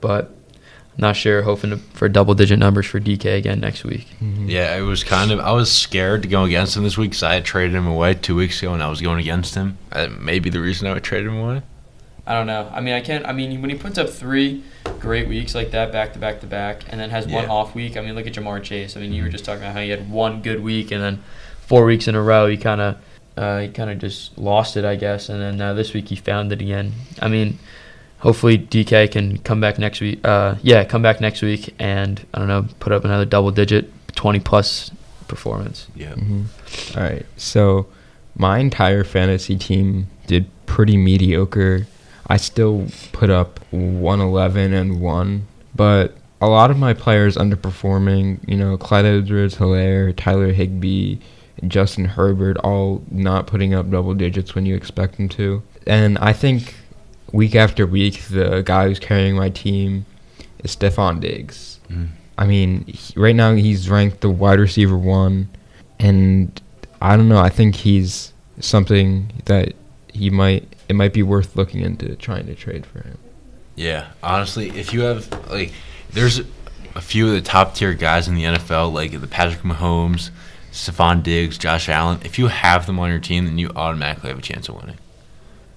But 0.00 0.26
I'm 0.26 0.39
not 0.98 1.16
sure. 1.16 1.42
Hoping 1.42 1.70
to, 1.70 1.76
for 1.78 2.08
double 2.08 2.34
digit 2.34 2.58
numbers 2.58 2.86
for 2.86 3.00
DK 3.00 3.36
again 3.38 3.60
next 3.60 3.84
week. 3.84 4.06
Mhm. 4.22 4.48
Yeah, 4.50 4.76
it 4.76 4.82
was 4.82 5.02
kind 5.04 5.30
of. 5.30 5.40
I 5.40 5.52
was 5.52 5.70
scared 5.72 6.22
to 6.22 6.28
go 6.28 6.44
against 6.44 6.76
him 6.76 6.82
this 6.82 6.98
week 6.98 7.10
because 7.10 7.22
I 7.22 7.34
had 7.34 7.44
traded 7.44 7.74
him 7.74 7.86
away 7.86 8.14
two 8.14 8.36
weeks 8.36 8.60
ago 8.62 8.74
and 8.74 8.82
I 8.82 8.88
was 8.90 9.00
going 9.00 9.18
against 9.18 9.54
him. 9.54 9.78
Uh, 9.92 10.08
maybe 10.18 10.50
the 10.50 10.60
reason 10.60 10.86
I 10.86 10.92
would 10.94 11.02
trade 11.04 11.24
him 11.26 11.36
away. 11.36 11.62
I 12.26 12.34
don't 12.34 12.46
know. 12.46 12.70
I 12.72 12.80
mean, 12.80 12.94
I 12.94 13.00
can't. 13.00 13.26
I 13.26 13.32
mean, 13.32 13.60
when 13.60 13.70
he 13.70 13.76
puts 13.76 13.98
up 13.98 14.08
three 14.10 14.62
great 15.00 15.26
weeks 15.26 15.54
like 15.54 15.70
that, 15.72 15.90
back 15.90 16.12
to 16.12 16.18
back 16.18 16.40
to 16.40 16.46
back, 16.46 16.84
and 16.88 17.00
then 17.00 17.10
has 17.10 17.26
one 17.26 17.46
off 17.46 17.74
week. 17.74 17.96
I 17.96 18.02
mean, 18.02 18.14
look 18.14 18.26
at 18.26 18.34
Ja'Marr 18.34 18.62
Chase. 18.62 18.96
I 18.96 19.00
mean, 19.00 19.12
you 19.12 19.22
were 19.22 19.30
just 19.30 19.44
talking 19.44 19.62
about 19.62 19.74
how 19.74 19.80
he 19.80 19.88
had 19.90 20.10
one 20.10 20.42
good 20.42 20.62
week, 20.62 20.90
and 20.90 21.02
then 21.02 21.22
four 21.66 21.84
weeks 21.86 22.06
in 22.08 22.14
a 22.14 22.22
row, 22.22 22.46
he 22.46 22.56
kind 22.56 22.80
of, 22.80 22.96
uh, 23.36 23.60
he 23.60 23.68
kind 23.68 23.90
of 23.90 23.98
just 23.98 24.36
lost 24.36 24.76
it, 24.76 24.84
I 24.84 24.96
guess. 24.96 25.28
And 25.28 25.40
then 25.40 25.60
uh, 25.60 25.74
this 25.74 25.92
week 25.94 26.08
he 26.08 26.16
found 26.16 26.52
it 26.52 26.60
again. 26.60 26.92
I 27.20 27.28
mean, 27.28 27.58
hopefully 28.20 28.58
DK 28.58 29.10
can 29.10 29.38
come 29.38 29.60
back 29.60 29.78
next 29.78 30.00
week. 30.00 30.24
Uh, 30.24 30.54
yeah, 30.62 30.84
come 30.84 31.02
back 31.02 31.20
next 31.20 31.42
week 31.42 31.74
and 31.78 32.24
I 32.32 32.38
don't 32.38 32.48
know, 32.48 32.66
put 32.78 32.92
up 32.92 33.04
another 33.04 33.24
double 33.24 33.50
digit, 33.50 33.90
20 34.14 34.40
plus 34.40 34.90
performance. 35.28 35.88
Yeah. 35.94 36.14
hmm 36.14 36.44
All 36.96 37.02
right. 37.02 37.26
So 37.36 37.86
my 38.36 38.58
entire 38.58 39.04
fantasy 39.04 39.56
team 39.56 40.06
did 40.26 40.48
pretty 40.66 40.96
mediocre. 40.96 41.86
I 42.28 42.36
still 42.36 42.86
put 43.12 43.28
up 43.30 43.58
111 43.72 44.72
and 44.72 45.00
1, 45.00 45.46
but 45.74 46.14
a 46.40 46.48
lot 46.48 46.70
of 46.70 46.78
my 46.78 46.94
players 46.94 47.36
underperforming, 47.36 48.48
you 48.48 48.56
know, 48.56 48.76
Clyde 48.78 49.04
Edwards 49.04 49.56
Helaire, 49.56 50.14
Tyler 50.16 50.52
Higbee, 50.52 51.18
and 51.60 51.70
Justin 51.70 52.04
Herbert 52.04 52.56
all 52.58 53.02
not 53.10 53.46
putting 53.46 53.74
up 53.74 53.90
double 53.90 54.14
digits 54.14 54.54
when 54.54 54.64
you 54.64 54.74
expect 54.76 55.16
them 55.16 55.28
to. 55.30 55.62
And 55.86 56.18
I 56.18 56.32
think 56.32 56.74
week 57.32 57.54
after 57.54 57.86
week, 57.86 58.22
the 58.24 58.62
guy 58.62 58.88
who's 58.88 58.98
carrying 58.98 59.36
my 59.36 59.50
team 59.50 60.06
is 60.60 60.74
Stefon 60.74 61.20
Diggs. 61.20 61.80
Mm. 61.88 62.08
I 62.38 62.46
mean, 62.46 62.84
he, 62.86 63.18
right 63.18 63.34
now 63.34 63.54
he's 63.54 63.90
ranked 63.90 64.20
the 64.20 64.30
wide 64.30 64.58
receiver 64.58 64.96
one, 64.96 65.48
and 65.98 66.60
I 67.02 67.16
don't 67.16 67.28
know. 67.28 67.38
I 67.38 67.50
think 67.50 67.74
he's 67.74 68.32
something 68.60 69.32
that 69.44 69.74
he 70.12 70.30
might. 70.30 70.66
It 70.88 70.96
might 70.96 71.12
be 71.12 71.22
worth 71.22 71.54
looking 71.56 71.82
into 71.82 72.16
trying 72.16 72.46
to 72.46 72.54
trade 72.54 72.86
for 72.86 73.00
him. 73.00 73.18
Yeah, 73.76 74.08
honestly, 74.22 74.70
if 74.70 74.92
you 74.92 75.02
have 75.02 75.30
like, 75.50 75.72
there's 76.10 76.40
a 76.94 77.00
few 77.00 77.28
of 77.28 77.32
the 77.32 77.40
top 77.40 77.74
tier 77.74 77.94
guys 77.94 78.26
in 78.28 78.34
the 78.34 78.44
NFL, 78.44 78.92
like 78.92 79.18
the 79.18 79.26
Patrick 79.26 79.62
Mahomes, 79.62 80.30
Stefon 80.72 81.22
Diggs, 81.22 81.58
Josh 81.58 81.88
Allen. 81.88 82.20
If 82.24 82.38
you 82.38 82.48
have 82.48 82.86
them 82.86 82.98
on 82.98 83.10
your 83.10 83.20
team, 83.20 83.44
then 83.44 83.58
you 83.58 83.70
automatically 83.76 84.30
have 84.30 84.38
a 84.38 84.42
chance 84.42 84.68
of 84.68 84.76
winning. 84.76 84.98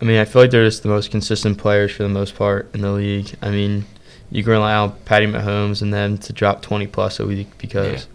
I 0.02 0.06
mean, 0.06 0.20
I 0.20 0.26
feel 0.26 0.42
like 0.42 0.52
they're 0.52 0.66
just 0.66 0.84
the 0.84 0.90
most 0.90 1.12
consistent 1.12 1.58
players 1.58 1.92
for 1.92 2.04
the 2.04 2.10
most 2.10 2.36
part 2.36 2.70
in 2.74 2.82
the 2.82 2.92
league. 2.92 3.36
I 3.42 3.50
mean, 3.50 3.86
you 4.32 4.44
can 4.44 4.52
rely 4.52 4.76
on 4.76 4.98
Patty 5.06 5.28
Mahomes 5.28 5.82
and 5.82 5.94
them 5.94 6.18
to 6.20 6.34
drop 6.34 6.62
20 6.62 6.88
plus 6.88 7.20
a 7.20 7.26
week 7.26 7.58
because 7.58 8.08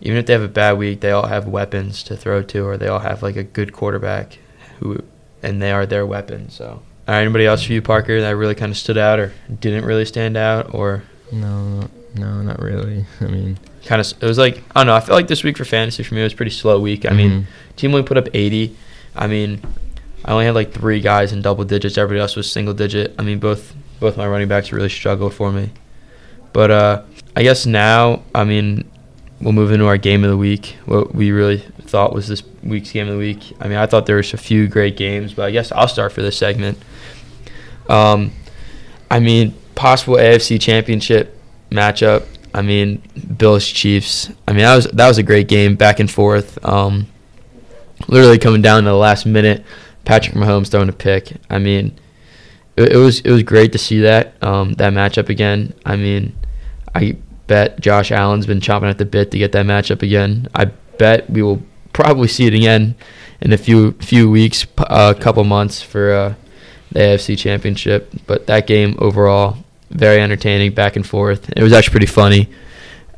even 0.00 0.18
if 0.18 0.26
they 0.26 0.32
have 0.32 0.42
a 0.42 0.48
bad 0.48 0.78
week, 0.78 1.00
they 1.00 1.10
all 1.10 1.26
have 1.26 1.46
weapons 1.46 2.02
to 2.04 2.16
throw 2.16 2.42
to, 2.42 2.66
or 2.66 2.76
they 2.76 2.88
all 2.88 2.98
have 3.00 3.22
like 3.22 3.36
a 3.36 3.42
good 3.42 3.72
quarterback 3.72 4.38
who, 4.78 5.02
and 5.42 5.62
they 5.62 5.72
are 5.72 5.86
their 5.86 6.04
weapon. 6.06 6.50
So, 6.50 6.66
all 6.66 6.82
right, 7.14 7.20
anybody 7.20 7.46
else 7.46 7.62
for 7.62 7.72
you, 7.72 7.82
Parker, 7.82 8.20
that 8.20 8.36
really 8.36 8.54
kind 8.54 8.70
of 8.70 8.78
stood 8.78 8.98
out 8.98 9.18
or 9.18 9.32
didn't 9.60 9.84
really 9.84 10.04
stand 10.04 10.36
out, 10.36 10.74
or 10.74 11.04
No, 11.32 11.88
no, 12.14 12.42
not 12.42 12.60
really. 12.60 13.06
I 13.20 13.26
mean, 13.26 13.58
kind 13.84 14.00
of 14.00 14.12
it 14.22 14.26
was 14.26 14.38
like 14.38 14.62
I 14.74 14.80
don't 14.80 14.86
know. 14.86 14.94
I 14.94 15.00
feel 15.00 15.14
like 15.14 15.28
this 15.28 15.44
week 15.44 15.56
for 15.56 15.64
fantasy 15.64 16.02
for 16.02 16.14
me 16.14 16.22
was 16.22 16.32
a 16.32 16.36
pretty 16.36 16.52
slow 16.52 16.80
week. 16.80 17.06
I 17.06 17.14
mean, 17.14 17.30
mhm. 17.30 17.76
team 17.76 17.90
only 17.94 18.06
put 18.06 18.16
up 18.16 18.28
80. 18.32 18.76
I 19.16 19.26
mean, 19.26 19.62
I 20.24 20.32
only 20.32 20.46
had 20.46 20.54
like 20.54 20.72
three 20.72 21.00
guys 21.00 21.32
in 21.32 21.42
double 21.42 21.64
digits. 21.64 21.98
Everybody 21.98 22.20
else 22.20 22.36
was 22.36 22.50
single 22.50 22.74
digit. 22.74 23.14
I 23.18 23.22
mean, 23.22 23.38
both 23.38 23.74
both 24.00 24.16
my 24.16 24.26
running 24.26 24.48
backs 24.48 24.72
really 24.72 24.88
struggled 24.88 25.34
for 25.34 25.52
me. 25.52 25.70
But 26.52 26.70
uh, 26.70 27.02
I 27.36 27.42
guess 27.42 27.66
now, 27.66 28.22
I 28.34 28.44
mean, 28.44 28.90
we'll 29.40 29.52
move 29.52 29.72
into 29.72 29.86
our 29.86 29.98
game 29.98 30.24
of 30.24 30.30
the 30.30 30.36
week. 30.36 30.76
What 30.86 31.14
we 31.14 31.30
really 31.30 31.58
thought 31.58 32.14
was 32.14 32.28
this 32.28 32.42
week's 32.62 32.92
game 32.92 33.08
of 33.08 33.12
the 33.12 33.18
week. 33.18 33.52
I 33.60 33.68
mean, 33.68 33.76
I 33.76 33.86
thought 33.86 34.06
there 34.06 34.16
was 34.16 34.32
a 34.32 34.38
few 34.38 34.66
great 34.68 34.96
games, 34.96 35.34
but 35.34 35.44
I 35.44 35.50
guess 35.50 35.70
I'll 35.72 35.88
start 35.88 36.12
for 36.12 36.22
this 36.22 36.38
segment. 36.38 36.78
Um, 37.88 38.32
I 39.10 39.20
mean, 39.20 39.54
possible 39.74 40.16
AFC 40.16 40.60
Championship 40.60 41.38
matchup. 41.70 42.26
I 42.54 42.62
mean, 42.62 43.02
Bills 43.36 43.66
Chiefs. 43.66 44.30
I 44.48 44.52
mean, 44.52 44.62
that 44.62 44.76
was 44.76 44.84
that 44.86 45.08
was 45.08 45.18
a 45.18 45.22
great 45.22 45.48
game, 45.48 45.74
back 45.74 46.00
and 46.00 46.10
forth. 46.10 46.64
Um, 46.64 47.08
literally 48.08 48.38
coming 48.38 48.62
down 48.62 48.84
to 48.84 48.90
the 48.90 48.96
last 48.96 49.26
minute. 49.26 49.64
Patrick 50.04 50.34
Mahomes 50.36 50.68
throwing 50.68 50.88
a 50.88 50.92
pick. 50.92 51.32
I 51.50 51.58
mean, 51.58 51.98
it, 52.76 52.92
it 52.92 52.96
was 52.96 53.20
it 53.20 53.30
was 53.30 53.42
great 53.42 53.72
to 53.72 53.78
see 53.78 54.00
that 54.00 54.42
um, 54.42 54.74
that 54.74 54.92
matchup 54.92 55.28
again. 55.28 55.74
I 55.84 55.96
mean, 55.96 56.36
I 56.94 57.16
bet 57.46 57.80
Josh 57.80 58.10
Allen's 58.10 58.46
been 58.46 58.60
chomping 58.60 58.90
at 58.90 58.98
the 58.98 59.04
bit 59.04 59.30
to 59.32 59.38
get 59.38 59.52
that 59.52 59.66
matchup 59.66 60.02
again. 60.02 60.48
I 60.54 60.66
bet 60.98 61.28
we 61.30 61.42
will 61.42 61.62
probably 61.92 62.28
see 62.28 62.46
it 62.46 62.54
again 62.54 62.94
in 63.40 63.52
a 63.52 63.58
few 63.58 63.92
few 63.92 64.30
weeks, 64.30 64.66
a 64.78 64.90
uh, 64.90 65.14
couple 65.14 65.44
months 65.44 65.82
for 65.82 66.12
uh, 66.12 66.34
the 66.92 67.00
AFC 67.00 67.38
Championship. 67.38 68.12
But 68.26 68.46
that 68.46 68.66
game 68.66 68.96
overall, 68.98 69.58
very 69.90 70.20
entertaining, 70.20 70.72
back 70.72 70.96
and 70.96 71.06
forth. 71.06 71.50
It 71.56 71.62
was 71.62 71.72
actually 71.72 71.92
pretty 71.92 72.06
funny. 72.06 72.48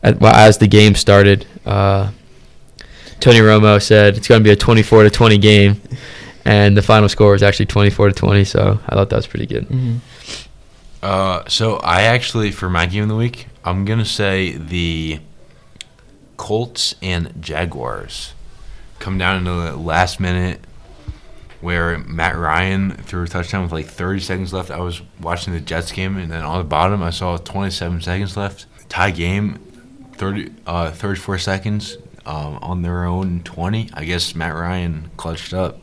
As 0.03 0.59
the 0.59 0.69
game 0.69 0.95
started, 0.95 1.47
uh, 1.65 2.11
Tony 3.19 3.39
Romo 3.39 3.83
said 3.83 4.17
it's 4.17 4.29
going 4.29 4.41
to 4.41 4.45
be 4.45 4.51
a 4.51 4.57
24 4.57 5.05
to 5.05 5.11
20 5.11 5.39
game, 5.39 5.81
and 6.47 6.77
the 6.77 6.83
final 6.83 7.09
score 7.09 7.33
was 7.33 7.43
actually 7.43 7.67
24 7.67 8.09
to 8.09 8.15
20. 8.15 8.45
So 8.45 8.79
I 8.89 8.95
thought 8.95 9.11
that 9.11 9.17
was 9.17 9.27
pretty 9.27 9.47
good. 9.47 9.69
Mhm. 9.69 9.99
Uh, 11.03 11.43
so 11.49 11.77
I 11.77 12.03
actually, 12.03 12.51
for 12.51 12.69
my 12.71 12.87
game 12.87 13.03
of 13.05 13.09
the 13.09 13.17
week, 13.17 13.47
I'm 13.65 13.85
gonna 13.85 14.05
say 14.05 14.53
the 14.57 15.21
Colts 16.37 16.95
and 17.03 17.33
Jaguars 17.41 18.33
come 18.99 19.19
down 19.19 19.45
to 19.45 19.51
the 19.51 19.77
last 19.77 20.21
minute 20.21 20.61
where 21.61 21.99
Matt 21.99 22.37
Ryan 22.37 22.91
threw 22.93 23.23
a 23.25 23.27
touchdown 23.29 23.63
with 23.63 23.73
like 23.73 23.87
30 23.87 24.21
seconds 24.21 24.53
left. 24.53 24.71
I 24.71 24.79
was 24.81 25.01
watching 25.21 25.53
the 25.55 25.61
Jets 25.61 25.91
game, 25.93 26.17
and 26.17 26.31
then 26.31 26.43
on 26.43 26.59
the 26.59 26.65
bottom, 26.65 27.03
I 27.03 27.11
saw 27.11 27.37
27 27.37 28.03
seconds 28.03 28.37
left. 28.37 28.67
Tie 28.89 29.11
game, 29.11 29.59
30, 30.17 30.51
uh, 30.67 30.91
34 30.93 31.39
seconds 31.39 31.97
um, 32.25 32.59
on 32.63 32.83
their 32.83 33.05
own 33.05 33.41
20. 33.45 33.91
I 33.95 34.05
guess 34.05 34.35
Matt 34.35 34.55
Ryan 34.55 35.11
clutched 35.17 35.55
up. 35.55 35.81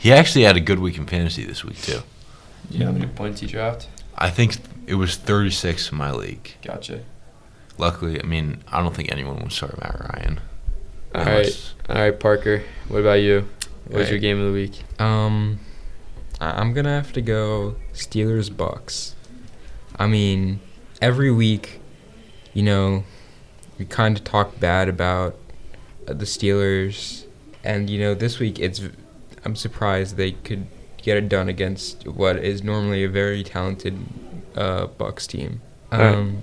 He 0.00 0.12
actually 0.12 0.42
had 0.44 0.56
a 0.56 0.60
good 0.60 0.78
week 0.80 0.96
in 0.98 1.06
fantasy 1.06 1.44
this 1.44 1.62
week 1.64 1.76
too. 1.80 2.00
You 2.70 2.80
know 2.80 2.86
how 2.86 2.92
many 2.92 3.06
points 3.06 3.40
he 3.40 3.46
dropped? 3.46 3.88
I 4.16 4.30
think 4.30 4.56
it 4.86 4.94
was 4.94 5.16
36 5.16 5.92
in 5.92 5.98
my 5.98 6.10
league. 6.10 6.54
Gotcha. 6.62 7.02
Luckily, 7.78 8.20
I 8.20 8.24
mean, 8.26 8.62
I 8.72 8.82
don't 8.82 8.94
think 8.94 9.12
anyone 9.12 9.38
would 9.42 9.52
start 9.52 9.78
Matt 9.80 9.98
Ryan. 10.00 10.40
All 11.14 11.24
right, 11.24 11.72
all 11.88 11.96
right, 11.96 12.18
Parker. 12.18 12.62
What 12.88 12.98
about 13.00 13.14
you? 13.20 13.48
What 13.88 13.98
was 14.00 14.10
your 14.10 14.18
game 14.18 14.38
of 14.40 14.46
the 14.46 14.52
week? 14.52 14.82
Um, 15.00 15.60
I- 16.40 16.52
I'm 16.60 16.72
gonna 16.72 16.94
have 16.94 17.12
to 17.14 17.20
go 17.22 17.76
Steelers 17.92 18.54
Bucks. 18.54 19.14
I 19.98 20.06
mean, 20.06 20.60
every 21.02 21.30
week, 21.30 21.80
you 22.54 22.62
know, 22.62 23.04
we 23.78 23.84
kind 23.84 24.16
of 24.16 24.24
talk 24.24 24.58
bad 24.60 24.88
about 24.88 25.36
uh, 26.06 26.12
the 26.14 26.24
Steelers, 26.26 27.24
and 27.64 27.90
you 27.90 27.98
know, 28.00 28.14
this 28.14 28.38
week 28.38 28.58
it's. 28.58 28.80
I'm 29.44 29.56
surprised 29.56 30.16
they 30.16 30.32
could 30.32 30.66
get 31.02 31.16
it 31.16 31.28
done 31.28 31.48
against 31.48 32.06
what 32.06 32.36
is 32.36 32.62
normally 32.62 33.04
a 33.04 33.08
very 33.08 33.42
talented 33.42 33.98
uh, 34.54 34.86
Bucks 34.86 35.26
team. 35.26 35.60
Right. 35.90 36.00
Um, 36.14 36.42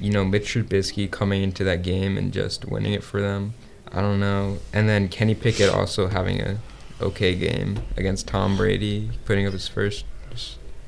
you 0.00 0.10
know, 0.10 0.24
Mitch 0.24 0.54
Trubisky 0.54 1.10
coming 1.10 1.42
into 1.42 1.62
that 1.64 1.82
game 1.82 2.16
and 2.16 2.32
just 2.32 2.64
winning 2.64 2.94
it 2.94 3.04
for 3.04 3.20
them. 3.20 3.52
I 3.92 4.00
don't 4.00 4.20
know, 4.20 4.58
and 4.72 4.88
then 4.88 5.08
Kenny 5.08 5.34
Pickett 5.34 5.68
also 5.68 6.06
having 6.08 6.40
a 6.40 6.58
okay 7.02 7.34
game 7.34 7.80
against 7.96 8.26
Tom 8.28 8.56
Brady, 8.56 9.10
putting 9.24 9.46
up 9.46 9.52
his 9.52 9.66
first 9.68 10.04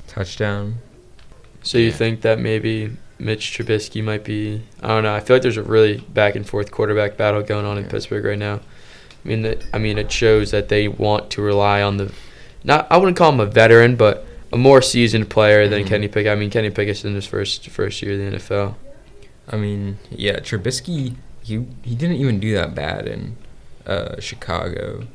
touchdown. 0.07 0.77
So 1.61 1.77
you 1.77 1.87
Yeah. 1.87 1.91
think 1.93 2.21
that 2.21 2.39
maybe 2.39 2.97
Mitch 3.19 3.57
Trubisky 3.57 4.03
might 4.03 4.23
be? 4.23 4.61
I 4.81 4.87
don't 4.89 5.03
know. 5.03 5.13
I 5.13 5.19
feel 5.19 5.35
like 5.35 5.43
there's 5.43 5.57
a 5.57 5.63
really 5.63 5.97
back 6.13 6.35
and 6.35 6.47
forth 6.47 6.71
quarterback 6.71 7.17
battle 7.17 7.41
going 7.41 7.65
on 7.65 7.77
in 7.77 7.85
Pittsburgh 7.85 8.23
right 8.25 8.37
now. 8.39 8.61
I 9.23 9.27
mean, 9.27 9.41
that 9.43 9.63
I 9.73 9.77
mean, 9.77 9.97
it 9.97 10.11
shows 10.11 10.51
that 10.51 10.69
they 10.69 10.87
want 10.87 11.29
to 11.31 11.41
rely 11.41 11.81
on 11.81 11.97
the, 11.97 12.11
not 12.63 12.87
I 12.89 12.97
wouldn't 12.97 13.17
call 13.17 13.31
him 13.31 13.39
a 13.39 13.45
veteran, 13.45 13.95
but 13.95 14.25
a 14.51 14.57
more 14.57 14.81
seasoned 14.81 15.29
player 15.29 15.67
than 15.67 15.83
Mhm. 15.83 15.87
Kenny 15.87 16.07
Pickett. 16.07 16.31
I 16.31 16.35
mean, 16.35 16.49
Kenny 16.49 16.69
Pickett's 16.69 17.03
in 17.05 17.15
his 17.15 17.25
first 17.25 17.69
first 17.69 18.01
year 18.01 18.13
of 18.13 18.19
the 18.19 18.37
NFL. 18.37 18.75
I 19.49 19.55
mean, 19.57 19.97
yeah, 20.09 20.39
Trubisky, 20.39 21.15
he 21.41 21.65
he 21.83 21.95
didn't 21.95 22.17
even 22.17 22.39
do 22.39 22.53
that 22.55 22.75
bad 22.75 23.07
in 23.07 23.35
uh, 23.87 24.19
Chicago, 24.19 25.07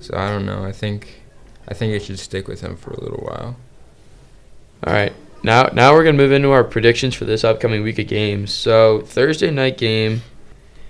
so 0.00 0.16
I 0.16 0.28
don't 0.30 0.46
know. 0.46 0.64
I 0.64 0.72
think 0.72 1.22
I 1.66 1.74
think 1.74 1.94
I 1.94 1.98
should 2.04 2.18
stick 2.18 2.48
with 2.48 2.60
him 2.60 2.76
for 2.76 2.90
a 2.92 3.00
little 3.00 3.18
while. 3.24 3.56
All 4.86 4.92
right. 4.92 5.12
Now, 5.42 5.70
now 5.72 5.92
we're 5.92 6.04
gonna 6.04 6.16
move 6.16 6.32
into 6.32 6.50
our 6.50 6.64
predictions 6.64 7.14
for 7.14 7.24
this 7.24 7.44
upcoming 7.44 7.82
week 7.82 7.98
of 7.98 8.06
games. 8.08 8.52
So 8.52 9.00
Thursday 9.02 9.50
night 9.50 9.76
game, 9.78 10.22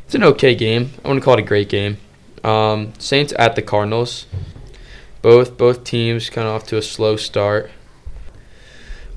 it's 0.07 0.15
an 0.15 0.25
okay 0.25 0.55
game. 0.55 0.93
I 1.05 1.09
wouldn't 1.09 1.25
call 1.25 1.35
it 1.35 1.41
a 1.41 1.43
great 1.43 1.69
game. 1.69 1.97
Um, 2.45 2.93
Saints 2.99 3.33
at 3.39 3.57
the 3.57 3.63
Cardinals. 3.63 4.27
Both 5.23 5.57
both 5.57 5.85
teams 5.85 6.31
kind 6.31 6.47
of 6.47 6.55
off 6.55 6.67
to 6.69 6.79
a 6.79 6.83
slow 6.83 7.17
start. 7.17 7.71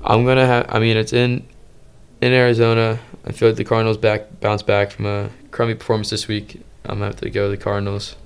I'm 0.04 0.24
gonna 0.24 0.46
have. 0.46 0.66
I 0.68 0.78
mean, 0.78 0.96
it's 0.96 1.12
in 1.12 1.46
in 2.20 2.32
Arizona. 2.32 2.98
I 3.24 3.32
feel 3.32 3.48
like 3.48 3.56
the 3.56 3.64
Cardinals 3.64 3.98
back 3.98 4.40
bounce 4.40 4.62
back 4.62 4.90
from 4.90 5.06
a 5.06 5.30
crummy 5.50 5.74
performance 5.74 6.10
this 6.10 6.26
week. 6.26 6.60
I'm 6.84 6.96
gonna 6.96 7.06
have 7.06 7.20
to 7.20 7.30
go 7.30 7.48
the 7.48 7.56
Cardinals 7.56 8.16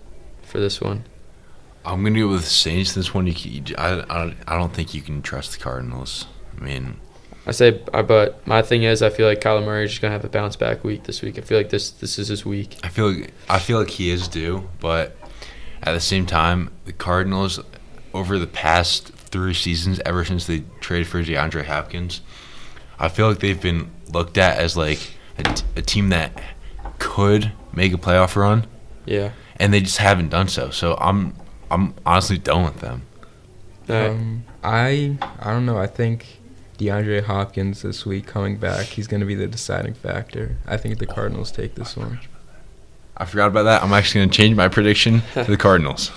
for 0.42 0.58
this 0.58 0.80
one. 0.80 1.04
I'm 1.84 2.02
gonna 2.02 2.18
go 2.18 2.28
with 2.28 2.42
the 2.42 2.46
Saints. 2.46 2.94
This 2.94 3.12
one, 3.12 3.26
you, 3.26 3.34
can, 3.34 3.76
I, 3.76 4.00
I, 4.10 4.34
I 4.48 4.58
don't 4.58 4.72
think 4.72 4.94
you 4.94 5.02
can 5.02 5.22
trust 5.22 5.52
the 5.52 5.58
Cardinals. 5.58 6.26
I 6.56 6.64
mean, 6.64 6.96
I 7.48 7.52
say, 7.52 7.70
but 7.92 8.44
my 8.46 8.60
thing 8.62 8.82
is, 8.82 9.02
I 9.02 9.10
feel 9.10 9.26
like 9.28 9.40
Kyler 9.40 9.64
Murray 9.64 9.84
is 9.84 9.90
just 9.92 10.02
gonna 10.02 10.12
have 10.12 10.24
a 10.24 10.28
bounce 10.28 10.56
back 10.56 10.82
week 10.82 11.04
this 11.04 11.22
week. 11.22 11.38
I 11.38 11.42
feel 11.42 11.56
like 11.58 11.70
this 11.70 11.90
this 11.90 12.18
is 12.18 12.28
his 12.28 12.44
week. 12.44 12.76
I 12.82 12.88
feel 12.88 13.12
like 13.12 13.32
I 13.48 13.58
feel 13.60 13.78
like 13.78 13.90
he 13.90 14.10
is 14.10 14.26
due, 14.28 14.68
but 14.80 15.16
at 15.82 15.92
the 15.92 16.00
same 16.00 16.26
time, 16.26 16.70
the 16.86 16.92
Cardinals 16.92 17.60
over 18.12 18.38
the 18.38 18.46
past 18.46 19.08
three 19.12 19.54
seasons, 19.54 20.00
ever 20.04 20.24
since 20.24 20.46
they 20.46 20.64
traded 20.80 21.06
for 21.06 21.22
DeAndre 21.22 21.66
Hopkins, 21.66 22.20
I 22.98 23.08
feel 23.08 23.28
like 23.28 23.38
they've 23.40 23.60
been 23.60 23.90
looked 24.12 24.38
at 24.38 24.58
as 24.58 24.76
like 24.76 24.98
a 25.76 25.82
team 25.82 26.08
that 26.08 26.40
could 26.98 27.52
make 27.72 27.92
a 27.92 27.98
playoff 27.98 28.34
run, 28.36 28.66
Yeah. 29.04 29.32
and 29.60 29.72
they 29.72 29.80
just 29.80 29.98
haven't 29.98 30.30
done 30.30 30.48
so. 30.48 30.70
So 30.70 30.96
I'm 31.00 31.34
I'm 31.70 31.94
honestly 32.04 32.38
done 32.38 32.64
with 32.64 32.80
them. 32.80 33.02
Um, 33.88 34.44
I 34.64 35.16
I 35.40 35.52
don't 35.52 35.66
know. 35.66 35.78
I 35.78 35.86
think 35.86 36.40
DeAndre 36.78 37.24
Hopkins 37.24 37.82
this 37.82 38.04
week 38.06 38.26
coming 38.26 38.56
back, 38.56 38.86
he's 38.86 39.06
going 39.06 39.20
to 39.20 39.26
be 39.26 39.34
the 39.34 39.46
deciding 39.46 39.94
factor. 39.94 40.56
I 40.66 40.76
think 40.76 40.98
the 40.98 41.06
Cardinals 41.06 41.50
take 41.50 41.74
this 41.74 41.96
one. 41.96 42.20
I 43.16 43.24
forgot 43.24 43.48
about 43.48 43.64
that. 43.64 43.82
I'm 43.82 43.92
actually 43.92 44.20
going 44.20 44.30
to 44.30 44.36
change 44.36 44.56
my 44.56 44.68
prediction 44.68 45.22
to 45.34 45.44
the 45.44 45.56
Cardinals. 45.56 46.10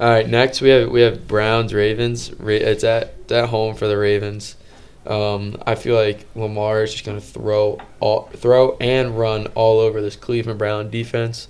All 0.00 0.10
right, 0.10 0.28
next 0.28 0.60
we 0.60 0.70
have 0.70 0.90
we 0.90 1.02
have 1.02 1.28
Browns 1.28 1.72
Ravens. 1.72 2.28
It's 2.40 2.82
at 2.82 3.14
it's 3.20 3.32
at 3.32 3.48
home 3.48 3.76
for 3.76 3.86
the 3.86 3.96
Ravens. 3.96 4.56
Um, 5.06 5.56
I 5.66 5.76
feel 5.76 5.94
like 5.94 6.26
Lamar 6.34 6.82
is 6.82 6.92
just 6.92 7.04
gonna 7.04 7.20
throw 7.20 7.78
all 8.00 8.22
throw 8.34 8.76
and 8.78 9.16
run 9.16 9.46
all 9.54 9.78
over 9.78 10.00
this 10.00 10.16
Cleveland 10.16 10.58
Brown 10.58 10.90
defense. 10.90 11.46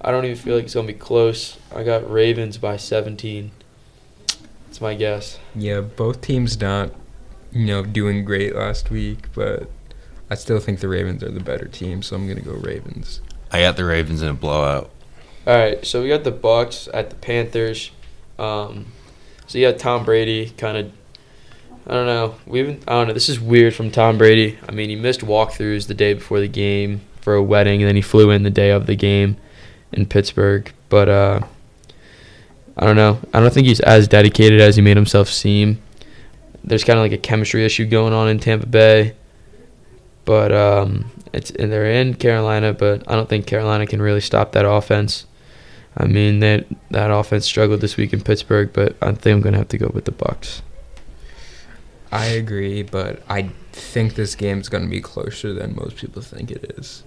I 0.00 0.10
don't 0.10 0.24
even 0.24 0.36
feel 0.36 0.56
like 0.56 0.64
it's 0.64 0.74
gonna 0.74 0.88
be 0.88 0.94
close. 0.94 1.58
I 1.74 1.84
got 1.84 2.10
Ravens 2.10 2.58
by 2.58 2.76
17. 2.76 3.52
That's 4.66 4.80
my 4.80 4.94
guess. 4.94 5.38
Yeah, 5.54 5.80
both 5.80 6.20
teams 6.20 6.60
not, 6.60 6.90
you 7.56 7.64
know, 7.64 7.82
doing 7.82 8.24
great 8.24 8.54
last 8.54 8.90
week, 8.90 9.32
but 9.34 9.70
I 10.30 10.34
still 10.34 10.60
think 10.60 10.80
the 10.80 10.88
Ravens 10.88 11.22
are 11.22 11.30
the 11.30 11.40
better 11.40 11.66
team, 11.66 12.02
so 12.02 12.14
I'm 12.14 12.26
going 12.26 12.38
to 12.38 12.44
go 12.44 12.52
Ravens. 12.52 13.22
I 13.50 13.60
got 13.60 13.76
the 13.76 13.84
Ravens 13.84 14.20
in 14.20 14.28
a 14.28 14.34
blowout. 14.34 14.90
All 15.46 15.56
right, 15.56 15.84
so 15.84 16.02
we 16.02 16.08
got 16.08 16.24
the 16.24 16.32
Bucks 16.32 16.86
at 16.92 17.08
the 17.08 17.16
Panthers. 17.16 17.92
Um, 18.38 18.92
so 19.46 19.56
you 19.56 19.70
got 19.70 19.78
Tom 19.78 20.04
Brady, 20.04 20.50
kind 20.50 20.76
of. 20.76 20.92
I 21.86 21.92
don't 21.92 22.06
know. 22.06 22.34
We 22.46 22.58
haven't. 22.58 22.84
I 22.86 22.92
don't 22.92 23.08
know. 23.08 23.14
This 23.14 23.28
is 23.28 23.40
weird 23.40 23.74
from 23.74 23.90
Tom 23.90 24.18
Brady. 24.18 24.58
I 24.68 24.72
mean, 24.72 24.90
he 24.90 24.96
missed 24.96 25.20
walkthroughs 25.20 25.86
the 25.86 25.94
day 25.94 26.14
before 26.14 26.40
the 26.40 26.48
game 26.48 27.00
for 27.20 27.34
a 27.34 27.42
wedding, 27.42 27.80
and 27.80 27.88
then 27.88 27.96
he 27.96 28.02
flew 28.02 28.30
in 28.30 28.42
the 28.42 28.50
day 28.50 28.70
of 28.70 28.86
the 28.86 28.96
game 28.96 29.36
in 29.92 30.04
Pittsburgh. 30.04 30.70
But 30.88 31.08
uh, 31.08 31.40
I 32.76 32.84
don't 32.84 32.96
know. 32.96 33.20
I 33.32 33.40
don't 33.40 33.54
think 33.54 33.68
he's 33.68 33.80
as 33.80 34.08
dedicated 34.08 34.60
as 34.60 34.76
he 34.76 34.82
made 34.82 34.96
himself 34.96 35.28
seem. 35.28 35.80
There's 36.66 36.84
kind 36.84 36.98
of 36.98 37.04
like 37.04 37.12
a 37.12 37.18
chemistry 37.18 37.64
issue 37.64 37.86
going 37.86 38.12
on 38.12 38.28
in 38.28 38.38
Tampa 38.38 38.66
Bay. 38.66 39.14
But 40.24 40.52
um, 40.52 41.10
it's 41.32 41.50
and 41.50 41.70
they're 41.70 41.90
in 41.90 42.14
Carolina, 42.14 42.72
but 42.72 43.08
I 43.10 43.14
don't 43.14 43.28
think 43.28 43.46
Carolina 43.46 43.86
can 43.86 44.02
really 44.02 44.20
stop 44.20 44.52
that 44.52 44.68
offense. 44.68 45.26
I 45.96 46.06
mean 46.06 46.40
that 46.40 46.66
that 46.90 47.10
offense 47.10 47.46
struggled 47.46 47.80
this 47.80 47.96
week 47.96 48.12
in 48.12 48.20
Pittsburgh, 48.20 48.70
but 48.72 48.96
I 49.00 49.12
think 49.12 49.36
I'm 49.36 49.40
gonna 49.40 49.58
have 49.58 49.68
to 49.68 49.78
go 49.78 49.90
with 49.94 50.04
the 50.04 50.12
Bucks. 50.12 50.62
I 52.12 52.26
agree, 52.26 52.82
but 52.82 53.22
I 53.28 53.50
think 53.72 54.14
this 54.14 54.34
game's 54.34 54.68
going 54.68 54.84
to 54.84 54.90
be 54.90 55.00
closer 55.00 55.52
than 55.52 55.74
most 55.74 55.96
people 55.96 56.22
think 56.22 56.50
it 56.50 56.74
is. 56.78 57.02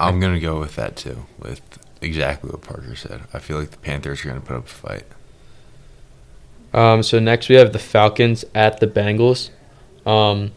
I'm 0.00 0.18
going 0.18 0.34
to 0.34 0.40
go 0.40 0.58
with 0.58 0.76
that 0.76 0.96
too, 0.96 1.26
with 1.38 1.60
exactly 2.00 2.50
what 2.50 2.62
Parker 2.62 2.96
said. 2.96 3.22
I 3.32 3.38
feel 3.38 3.58
like 3.58 3.70
the 3.70 3.78
Panthers 3.78 4.24
are 4.24 4.28
going 4.28 4.40
to 4.40 4.46
put 4.46 4.56
up 4.56 4.64
a 4.64 4.68
fight. 4.68 5.04
Um, 6.74 7.02
so 7.02 7.18
next 7.18 7.48
we 7.48 7.56
have 7.56 7.72
the 7.72 7.78
Falcons 7.78 8.44
at 8.54 8.80
the 8.80 8.86
Bengals. 8.86 9.50
Um, 10.06 10.52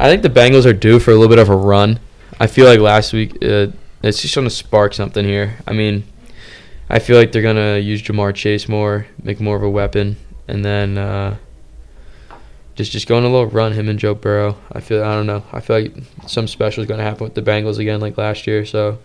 I 0.00 0.08
think 0.08 0.22
the 0.22 0.30
Bengals 0.30 0.66
are 0.66 0.72
due 0.72 1.00
for 1.00 1.10
a 1.10 1.14
little 1.14 1.28
bit 1.28 1.38
of 1.38 1.48
a 1.48 1.56
run. 1.56 2.00
I 2.40 2.46
feel 2.46 2.66
like 2.66 2.80
last 2.80 3.12
week 3.12 3.36
uh, 3.42 3.68
it's 4.02 4.22
just 4.22 4.34
gonna 4.34 4.50
spark 4.50 4.94
something 4.94 5.24
here. 5.24 5.58
I 5.66 5.72
mean, 5.72 6.04
I 6.88 6.98
feel 6.98 7.16
like 7.16 7.32
they're 7.32 7.42
gonna 7.42 7.78
use 7.78 8.02
Ja'Marr 8.02 8.34
Chase 8.34 8.68
more, 8.68 9.06
make 9.22 9.40
more 9.40 9.56
of 9.56 9.62
a 9.62 9.70
weapon, 9.70 10.16
and 10.46 10.64
then 10.64 10.98
uh, 10.98 11.36
just 12.74 12.92
just 12.92 13.08
go 13.08 13.16
on 13.16 13.24
a 13.24 13.28
little 13.28 13.46
run. 13.46 13.72
Him 13.72 13.88
and 13.88 13.98
Joe 13.98 14.14
Burrow. 14.14 14.56
I 14.72 14.80
feel 14.80 15.02
I 15.02 15.14
don't 15.14 15.26
know. 15.26 15.42
I 15.52 15.60
feel 15.60 15.80
like 15.80 15.94
some 16.26 16.46
special 16.46 16.82
is 16.82 16.88
gonna 16.88 17.02
happen 17.02 17.24
with 17.24 17.34
the 17.34 17.42
Bengals 17.42 17.78
again, 17.78 18.00
like 18.00 18.16
last 18.16 18.46
year. 18.46 18.64
So 18.64 18.98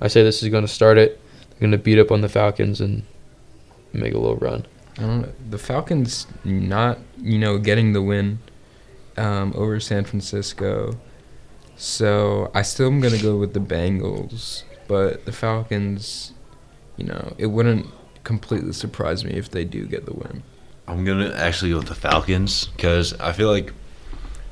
I 0.00 0.08
say 0.08 0.22
this 0.22 0.42
is 0.42 0.48
gonna 0.48 0.68
start 0.68 0.98
it. 0.98 1.20
They're 1.50 1.60
gonna 1.60 1.78
beat 1.78 1.98
up 1.98 2.10
on 2.10 2.22
the 2.22 2.28
Falcons 2.28 2.80
and 2.80 3.04
make 3.92 4.14
a 4.14 4.18
little 4.18 4.36
run. 4.36 4.66
I 4.98 5.02
don't 5.02 5.22
know. 5.22 5.32
The 5.48 5.58
Falcons 5.58 6.26
not, 6.44 6.98
you 7.18 7.38
know, 7.38 7.58
getting 7.58 7.92
the 7.92 8.02
win 8.02 8.40
um, 9.16 9.52
over 9.56 9.80
San 9.80 10.04
Francisco. 10.04 10.96
So 11.76 12.50
I 12.54 12.62
still 12.62 12.88
am 12.88 13.00
going 13.00 13.14
to 13.14 13.22
go 13.22 13.36
with 13.36 13.54
the 13.54 13.60
Bengals. 13.60 14.64
But 14.88 15.24
the 15.24 15.32
Falcons, 15.32 16.32
you 16.96 17.04
know, 17.04 17.34
it 17.38 17.46
wouldn't 17.46 17.86
completely 18.24 18.72
surprise 18.72 19.24
me 19.24 19.32
if 19.32 19.50
they 19.50 19.64
do 19.64 19.86
get 19.86 20.04
the 20.04 20.12
win. 20.12 20.42
I'm 20.86 21.04
going 21.04 21.18
to 21.18 21.36
actually 21.38 21.70
go 21.70 21.78
with 21.78 21.86
the 21.86 21.94
Falcons 21.94 22.66
because 22.66 23.14
I 23.14 23.32
feel 23.32 23.50
like 23.50 23.72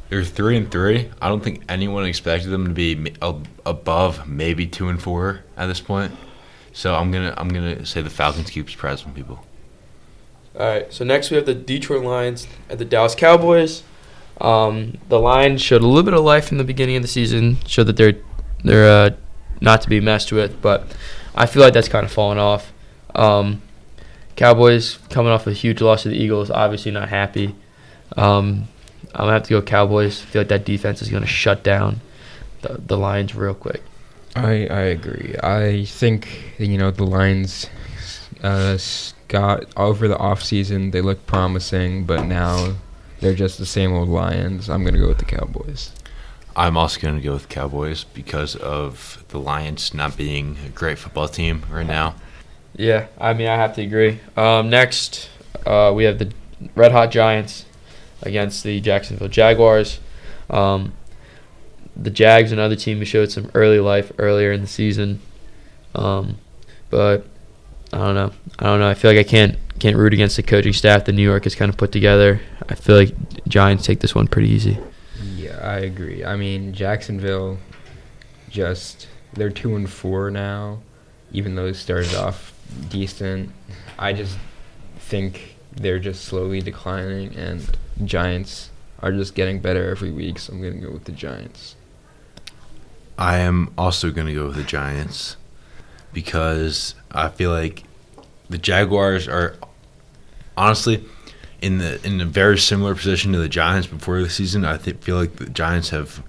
they're 0.09 0.24
3 0.24 0.57
and 0.57 0.70
3. 0.70 1.11
I 1.20 1.29
don't 1.29 1.42
think 1.42 1.64
anyone 1.68 2.05
expected 2.05 2.51
them 2.51 2.66
to 2.66 2.72
be 2.72 3.12
above 3.66 4.29
maybe 4.29 4.66
2 4.66 4.88
and 4.88 5.03
4 5.03 5.40
at 5.57 5.66
this 5.66 5.81
point. 5.81 6.12
So 6.72 6.94
I'm 6.94 7.11
to 7.12 7.35
I'm 7.38 7.51
to 7.51 7.85
say 7.85 8.03
the 8.03 8.11
Falcons 8.11 8.51
keep 8.51 8.70
surprising 8.70 9.12
people. 9.12 9.44
All 10.59 10.66
right. 10.66 10.92
So 10.92 11.05
next 11.05 11.31
we 11.31 11.37
have 11.37 11.47
the 11.47 11.55
Detroit 11.55 12.05
Lions 12.05 12.49
at 12.68 12.79
the 12.79 12.85
Dallas 12.85 13.14
Cowboys. 13.14 13.85
Um, 14.40 14.99
the 15.09 15.18
Lions 15.18 15.62
showed 15.62 15.83
a 15.83 15.87
little 15.87 16.03
bit 16.03 16.14
of 16.14 16.25
life 16.25 16.51
in 16.51 16.59
the 16.59 16.64
beginning 16.64 16.97
of 16.97 17.03
the 17.03 17.09
season. 17.09 17.59
Showed 17.66 17.85
that 17.85 17.97
they're 17.97 18.16
they're 18.64 19.07
uh, 19.07 19.11
not 19.61 19.83
to 19.83 19.88
be 19.88 20.01
messed 20.01 20.33
with, 20.33 20.61
but 20.61 20.87
I 21.35 21.47
feel 21.47 21.62
like 21.62 21.75
that's 21.75 21.88
kind 21.88 22.05
of 22.05 22.12
fallen 22.12 22.38
off. 22.38 22.73
Um, 23.14 23.62
Cowboys 24.37 24.99
coming 25.11 25.33
off 25.33 25.47
a 25.47 25.53
huge 25.53 25.81
loss 25.81 26.03
to 26.05 26.09
the 26.09 26.16
Eagles, 26.16 26.51
obviously 26.51 26.90
not 26.92 27.09
happy. 27.09 27.55
Um, 28.16 28.68
I'm 29.14 29.23
gonna 29.23 29.33
have 29.33 29.42
to 29.44 29.51
go 29.51 29.62
Cowboys. 29.62 30.23
I 30.23 30.25
feel 30.27 30.40
like 30.40 30.49
that 30.49 30.64
defense 30.64 31.03
is 31.03 31.09
gonna 31.09 31.27
shut 31.27 31.62
down 31.62 32.01
the, 32.62 32.81
the 32.85 32.97
Lions 32.97 33.35
real 33.35 33.55
quick. 33.55 33.83
I 34.37 34.66
I 34.66 34.81
agree. 34.81 35.35
I 35.42 35.85
think 35.87 36.55
you 36.59 36.79
know 36.79 36.90
the 36.90 37.05
Lions 37.05 37.68
uh, 38.42 38.79
got 39.28 39.64
over 39.76 40.08
the 40.08 40.16
offseason, 40.16 40.92
They 40.92 41.00
look 41.00 41.26
promising, 41.26 42.04
but 42.04 42.24
now 42.24 42.74
they're 43.20 43.34
just 43.34 43.58
the 43.58 43.66
same 43.66 43.92
old 43.92 44.08
Lions. 44.08 44.68
I'm 44.68 44.84
gonna 44.84 44.98
go 44.98 45.08
with 45.08 45.18
the 45.18 45.24
Cowboys. 45.24 45.92
I'm 46.58 46.76
also 46.76 47.00
going 47.00 47.14
to 47.14 47.20
go 47.20 47.34
with 47.34 47.48
Cowboys 47.48 48.02
because 48.02 48.56
of 48.56 49.24
the 49.28 49.38
Lions 49.38 49.94
not 49.94 50.16
being 50.16 50.56
a 50.66 50.70
great 50.70 50.98
football 50.98 51.28
team 51.28 51.62
right 51.70 51.86
now. 51.86 52.16
Yeah, 52.74 53.06
I 53.16 53.32
mean 53.32 53.46
I 53.46 53.54
have 53.54 53.76
to 53.76 53.82
agree. 53.82 54.18
Um, 54.36 54.68
next, 54.68 55.30
uh, 55.64 55.92
we 55.94 56.02
have 56.02 56.18
the 56.18 56.32
Red 56.74 56.90
Hot 56.90 57.12
Giants 57.12 57.64
against 58.22 58.64
the 58.64 58.80
Jacksonville 58.80 59.28
Jaguars. 59.28 60.00
Um, 60.50 60.94
the 61.96 62.10
Jags, 62.10 62.50
another 62.50 62.74
team 62.74 62.98
who 62.98 63.04
showed 63.04 63.30
some 63.30 63.52
early 63.54 63.78
life 63.78 64.10
earlier 64.18 64.50
in 64.50 64.60
the 64.60 64.66
season, 64.66 65.20
um, 65.94 66.38
but 66.90 67.24
I 67.92 67.98
don't 67.98 68.14
know. 68.14 68.33
I 68.59 68.64
don't 68.64 68.81
know. 68.81 68.88
I 68.88 68.94
feel 68.94 69.11
like 69.11 69.20
I 69.20 69.29
can't 69.29 69.57
can't 69.79 69.96
root 69.96 70.12
against 70.12 70.37
the 70.37 70.42
coaching 70.42 70.72
staff 70.72 71.05
that 71.05 71.12
New 71.12 71.22
York 71.22 71.44
has 71.44 71.55
kind 71.55 71.68
of 71.68 71.77
put 71.77 71.92
together. 71.92 72.40
I 72.68 72.74
feel 72.74 72.96
like 72.96 73.14
Giants 73.46 73.87
take 73.87 74.01
this 74.01 74.14
one 74.14 74.27
pretty 74.27 74.48
easy. 74.48 74.77
Yeah, 75.37 75.59
I 75.62 75.79
agree. 75.79 76.24
I 76.24 76.37
mean, 76.37 76.72
Jacksonville 76.72 77.59
just 78.51 79.07
they're 79.35 79.51
2 79.51 79.77
and 79.77 79.90
4 79.90 80.31
now 80.31 80.79
even 81.33 81.55
though 81.55 81.66
it 81.66 81.74
started 81.74 82.14
off 82.14 82.55
decent. 82.88 83.51
I 83.98 84.12
just 84.12 84.38
think 84.98 85.57
they're 85.72 85.98
just 85.98 86.24
slowly 86.24 86.61
declining 86.61 87.35
and 87.37 87.68
Giants 88.05 88.70
are 89.01 89.12
just 89.12 89.35
getting 89.35 89.61
better 89.61 89.90
every 89.90 90.11
week, 90.11 90.38
so 90.38 90.53
I'm 90.53 90.61
going 90.61 90.81
to 90.81 90.87
go 90.87 90.92
with 90.92 91.05
the 91.05 91.12
Giants. 91.12 91.77
I 93.16 93.38
am 93.38 93.72
also 93.77 94.11
going 94.11 94.27
to 94.27 94.35
go 94.35 94.46
with 94.46 94.57
the 94.57 94.62
Giants 94.62 95.37
because 96.18 96.96
I 97.12 97.28
feel 97.28 97.52
like 97.52 97.85
the 98.50 98.59
Jaguars 98.59 99.28
are 99.28 99.54
honestly 100.57 101.04
in 101.62 101.78
the 101.78 102.04
in 102.04 102.20
a 102.20 102.24
very 102.24 102.59
similar 102.59 102.96
position 102.96 103.31
to 103.35 103.38
the 103.38 103.48
Giants 103.48 103.87
before 103.87 104.20
the 104.20 104.28
season. 104.28 104.64
I 104.64 104.78
th- 104.78 104.96
feel 104.96 105.14
like 105.14 105.37
the 105.37 105.48
Giants 105.48 105.90
have 105.90 106.20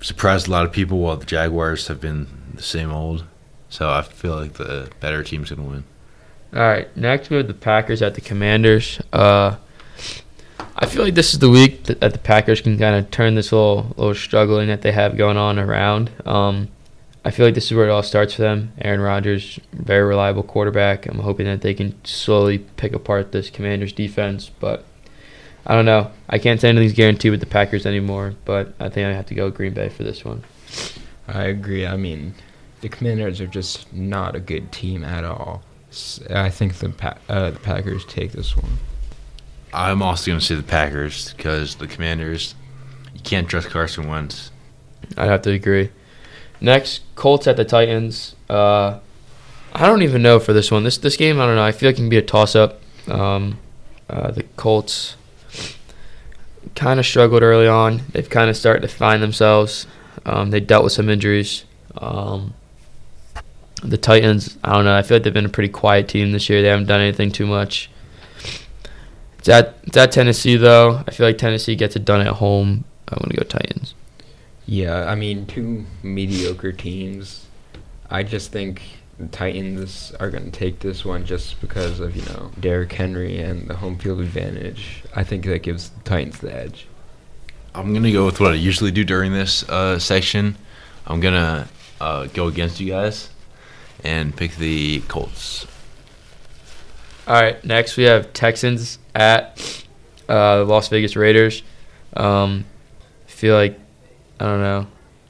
surprised 0.00 0.46
a 0.46 0.52
lot 0.52 0.64
of 0.64 0.70
people 0.70 0.98
while 0.98 1.16
the 1.16 1.26
Jaguars 1.26 1.88
have 1.88 2.00
been 2.00 2.28
the 2.54 2.62
same 2.62 2.92
old. 2.92 3.24
So 3.68 3.90
I 3.90 4.02
feel 4.02 4.36
like 4.36 4.52
the 4.52 4.92
better 5.00 5.24
team's 5.24 5.50
going 5.50 5.64
to 5.64 5.68
win. 5.68 5.84
All 6.54 6.62
right, 6.62 6.96
next 6.96 7.30
we 7.30 7.36
have 7.36 7.48
the 7.48 7.54
Packers 7.54 8.00
at 8.00 8.14
the 8.14 8.20
Commanders. 8.20 9.00
Uh, 9.12 9.56
I 10.76 10.86
feel 10.86 11.02
like 11.02 11.16
this 11.16 11.32
is 11.32 11.40
the 11.40 11.50
week 11.50 11.82
that, 11.86 11.98
that 11.98 12.12
the 12.12 12.20
Packers 12.20 12.60
can 12.60 12.78
kind 12.78 12.94
of 12.94 13.10
turn 13.10 13.34
this 13.34 13.50
little 13.50 13.92
little 13.96 14.14
struggling 14.14 14.68
that 14.68 14.82
they 14.82 14.92
have 14.92 15.16
going 15.16 15.36
on 15.36 15.58
around. 15.58 16.12
Um, 16.24 16.68
I 17.24 17.30
feel 17.30 17.46
like 17.46 17.54
this 17.54 17.66
is 17.66 17.74
where 17.74 17.86
it 17.88 17.90
all 17.90 18.02
starts 18.02 18.34
for 18.34 18.42
them. 18.42 18.72
Aaron 18.80 19.00
Rodgers, 19.00 19.58
very 19.72 20.04
reliable 20.04 20.42
quarterback. 20.42 21.06
I'm 21.06 21.18
hoping 21.18 21.46
that 21.46 21.60
they 21.60 21.74
can 21.74 21.94
slowly 22.04 22.58
pick 22.58 22.92
apart 22.92 23.32
this 23.32 23.50
Commanders 23.50 23.92
defense, 23.92 24.50
but 24.60 24.84
I 25.66 25.74
don't 25.74 25.84
know. 25.84 26.10
I 26.28 26.38
can't 26.38 26.60
say 26.60 26.68
anything's 26.68 26.94
guaranteed 26.94 27.32
with 27.32 27.40
the 27.40 27.46
Packers 27.46 27.84
anymore, 27.84 28.34
but 28.44 28.72
I 28.80 28.88
think 28.88 29.06
I 29.06 29.12
have 29.12 29.26
to 29.26 29.34
go 29.34 29.50
Green 29.50 29.74
Bay 29.74 29.88
for 29.88 30.04
this 30.04 30.24
one. 30.24 30.44
I 31.26 31.44
agree. 31.44 31.86
I 31.86 31.96
mean, 31.96 32.34
the 32.80 32.88
Commanders 32.88 33.40
are 33.40 33.46
just 33.46 33.92
not 33.92 34.34
a 34.34 34.40
good 34.40 34.72
team 34.72 35.04
at 35.04 35.24
all. 35.24 35.62
I 36.30 36.50
think 36.50 36.74
the 36.76 36.90
pa- 36.90 37.18
uh, 37.28 37.50
the 37.50 37.58
Packers 37.58 38.04
take 38.04 38.32
this 38.32 38.56
one. 38.56 38.78
I'm 39.72 40.02
also 40.02 40.30
going 40.30 40.40
to 40.40 40.44
say 40.44 40.54
the 40.54 40.62
Packers 40.62 41.34
because 41.34 41.74
the 41.76 41.86
Commanders, 41.86 42.54
you 43.14 43.20
can't 43.20 43.48
trust 43.48 43.68
Carson 43.68 44.08
Wentz. 44.08 44.50
I'd 45.16 45.28
have 45.28 45.42
to 45.42 45.50
agree. 45.50 45.90
Next, 46.60 47.02
Colts 47.14 47.46
at 47.46 47.56
the 47.56 47.64
Titans. 47.64 48.34
Uh, 48.48 48.98
I 49.72 49.86
don't 49.86 50.02
even 50.02 50.22
know 50.22 50.40
for 50.40 50.52
this 50.52 50.70
one. 50.70 50.84
This 50.84 50.98
this 50.98 51.16
game, 51.16 51.40
I 51.40 51.46
don't 51.46 51.56
know. 51.56 51.64
I 51.64 51.72
feel 51.72 51.88
like 51.88 51.96
it 51.96 52.00
can 52.00 52.08
be 52.08 52.16
a 52.16 52.22
toss 52.22 52.56
up. 52.56 52.80
Um, 53.06 53.58
uh, 54.08 54.30
the 54.30 54.42
Colts 54.56 55.16
kind 56.74 56.98
of 56.98 57.06
struggled 57.06 57.42
early 57.42 57.68
on. 57.68 58.02
They've 58.12 58.28
kind 58.28 58.50
of 58.50 58.56
started 58.56 58.82
to 58.82 58.88
find 58.88 59.22
themselves. 59.22 59.86
Um, 60.24 60.50
they 60.50 60.60
dealt 60.60 60.84
with 60.84 60.92
some 60.92 61.08
injuries. 61.08 61.64
Um, 61.96 62.54
the 63.82 63.98
Titans, 63.98 64.58
I 64.64 64.74
don't 64.74 64.84
know. 64.84 64.96
I 64.96 65.02
feel 65.02 65.16
like 65.16 65.24
they've 65.24 65.32
been 65.32 65.46
a 65.46 65.50
pretty 65.50 65.68
quiet 65.68 66.08
team 66.08 66.32
this 66.32 66.48
year. 66.48 66.62
They 66.62 66.68
haven't 66.68 66.86
done 66.86 67.00
anything 67.00 67.30
too 67.30 67.46
much. 67.46 67.90
It's 69.38 69.48
at, 69.48 69.76
it's 69.84 69.96
at 69.96 70.12
Tennessee, 70.12 70.56
though. 70.56 71.02
I 71.06 71.10
feel 71.12 71.26
like 71.26 71.38
Tennessee 71.38 71.76
gets 71.76 71.94
it 71.94 72.04
done 72.04 72.20
at 72.20 72.34
home. 72.34 72.84
I'm 73.08 73.18
going 73.18 73.30
to 73.30 73.36
go 73.36 73.44
Titans. 73.44 73.94
Yeah, 74.70 75.10
I 75.10 75.14
mean, 75.14 75.46
two 75.46 75.86
mediocre 76.02 76.72
teams. 76.72 77.46
I 78.10 78.22
just 78.22 78.52
think 78.52 78.82
the 79.18 79.24
Titans 79.28 80.12
are 80.20 80.28
going 80.28 80.44
to 80.44 80.50
take 80.50 80.80
this 80.80 81.06
one 81.06 81.24
just 81.24 81.58
because 81.62 82.00
of, 82.00 82.14
you 82.14 82.20
know, 82.26 82.50
Derrick 82.60 82.92
Henry 82.92 83.40
and 83.40 83.66
the 83.66 83.76
home 83.76 83.96
field 83.96 84.20
advantage. 84.20 85.04
I 85.16 85.24
think 85.24 85.46
that 85.46 85.62
gives 85.62 85.88
the 85.88 86.00
Titans 86.02 86.40
the 86.40 86.54
edge. 86.54 86.86
I'm 87.74 87.94
going 87.94 88.02
to 88.02 88.12
go 88.12 88.26
with 88.26 88.40
what 88.40 88.52
I 88.52 88.56
usually 88.56 88.90
do 88.90 89.04
during 89.04 89.32
this 89.32 89.66
uh, 89.70 89.98
section. 89.98 90.58
I'm 91.06 91.20
going 91.20 91.32
to 91.32 91.66
uh, 91.98 92.26
go 92.26 92.48
against 92.48 92.78
you 92.78 92.90
guys 92.90 93.30
and 94.04 94.36
pick 94.36 94.56
the 94.56 95.00
Colts. 95.08 95.66
All 97.26 97.40
right, 97.40 97.64
next 97.64 97.96
we 97.96 98.04
have 98.04 98.34
Texans 98.34 98.98
at 99.14 99.82
uh, 100.28 100.62
Las 100.66 100.88
Vegas 100.88 101.16
Raiders. 101.16 101.62
Um, 102.14 102.66
I 103.26 103.30
feel 103.30 103.54
like 103.54 103.80
I 104.40 104.44
don't 104.44 104.60
know. 104.60 104.86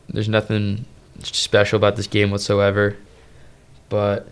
There's 0.08 0.28
nothing 0.28 0.84
special 1.22 1.76
about 1.76 1.96
this 1.96 2.06
game 2.06 2.30
whatsoever, 2.30 2.96
but 3.88 4.28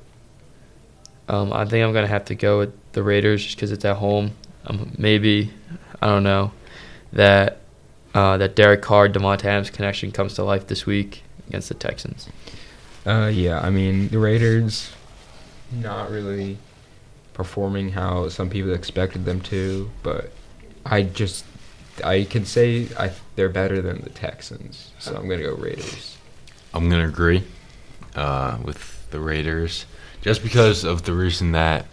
um, 1.29 1.53
I 1.53 1.65
think 1.65 1.85
I'm 1.85 1.93
gonna 1.93 2.07
have 2.07 2.27
to 2.27 2.35
go 2.35 2.59
with 2.59 2.93
the 2.93 3.03
Raiders 3.03 3.43
just 3.43 3.57
because 3.57 3.73
it's 3.73 3.85
at 3.85 3.97
home. 3.97 4.33
Um, 4.67 4.93
maybe 4.99 5.51
I 6.01 6.07
don't 6.07 6.23
know 6.23 6.53
that 7.13 7.59
uh, 8.15 8.37
that 8.39 8.57
Derek 8.57 8.83
Carr 8.83 9.09
Davante 9.09 9.45
Adams 9.45 9.71
connection 9.71 10.13
comes 10.13 10.35
to 10.35 10.45
life 10.45 10.67
this 10.67 10.87
week 10.87 11.23
against 11.49 11.69
the 11.69 11.75
Texans. 11.75 12.29
Uh, 13.05 13.31
yeah, 13.33 13.61
I 13.61 13.71
mean 13.71 14.09
the 14.09 14.19
Raiders, 14.19 14.93
not 15.73 16.11
really 16.11 16.59
performing 17.35 17.91
how 17.91 18.29
some 18.29 18.49
people 18.49 18.73
expected 18.73 19.25
them 19.25 19.41
to, 19.43 19.91
but 20.03 20.31
I 20.85 21.03
just 21.03 21.45
I 22.05 22.25
can 22.25 22.45
say 22.45 22.89
I 22.99 23.13
they're 23.35 23.49
better 23.49 23.81
than 23.81 24.03
the 24.03 24.11
Texans, 24.11 24.91
so 24.99 25.15
I'm 25.17 25.29
gonna 25.29 25.43
go 25.43 25.55
Raiders. 25.55 26.17
I'm 26.77 26.91
going 26.91 27.01
to 27.01 27.09
agree 27.09 27.43
uh, 28.15 28.59
with 28.63 29.11
the 29.11 29.19
Raiders 29.19 29.87
just 30.21 30.43
because 30.43 30.85
of 30.85 31.05
the 31.05 31.15
reason 31.15 31.53
that 31.53 31.87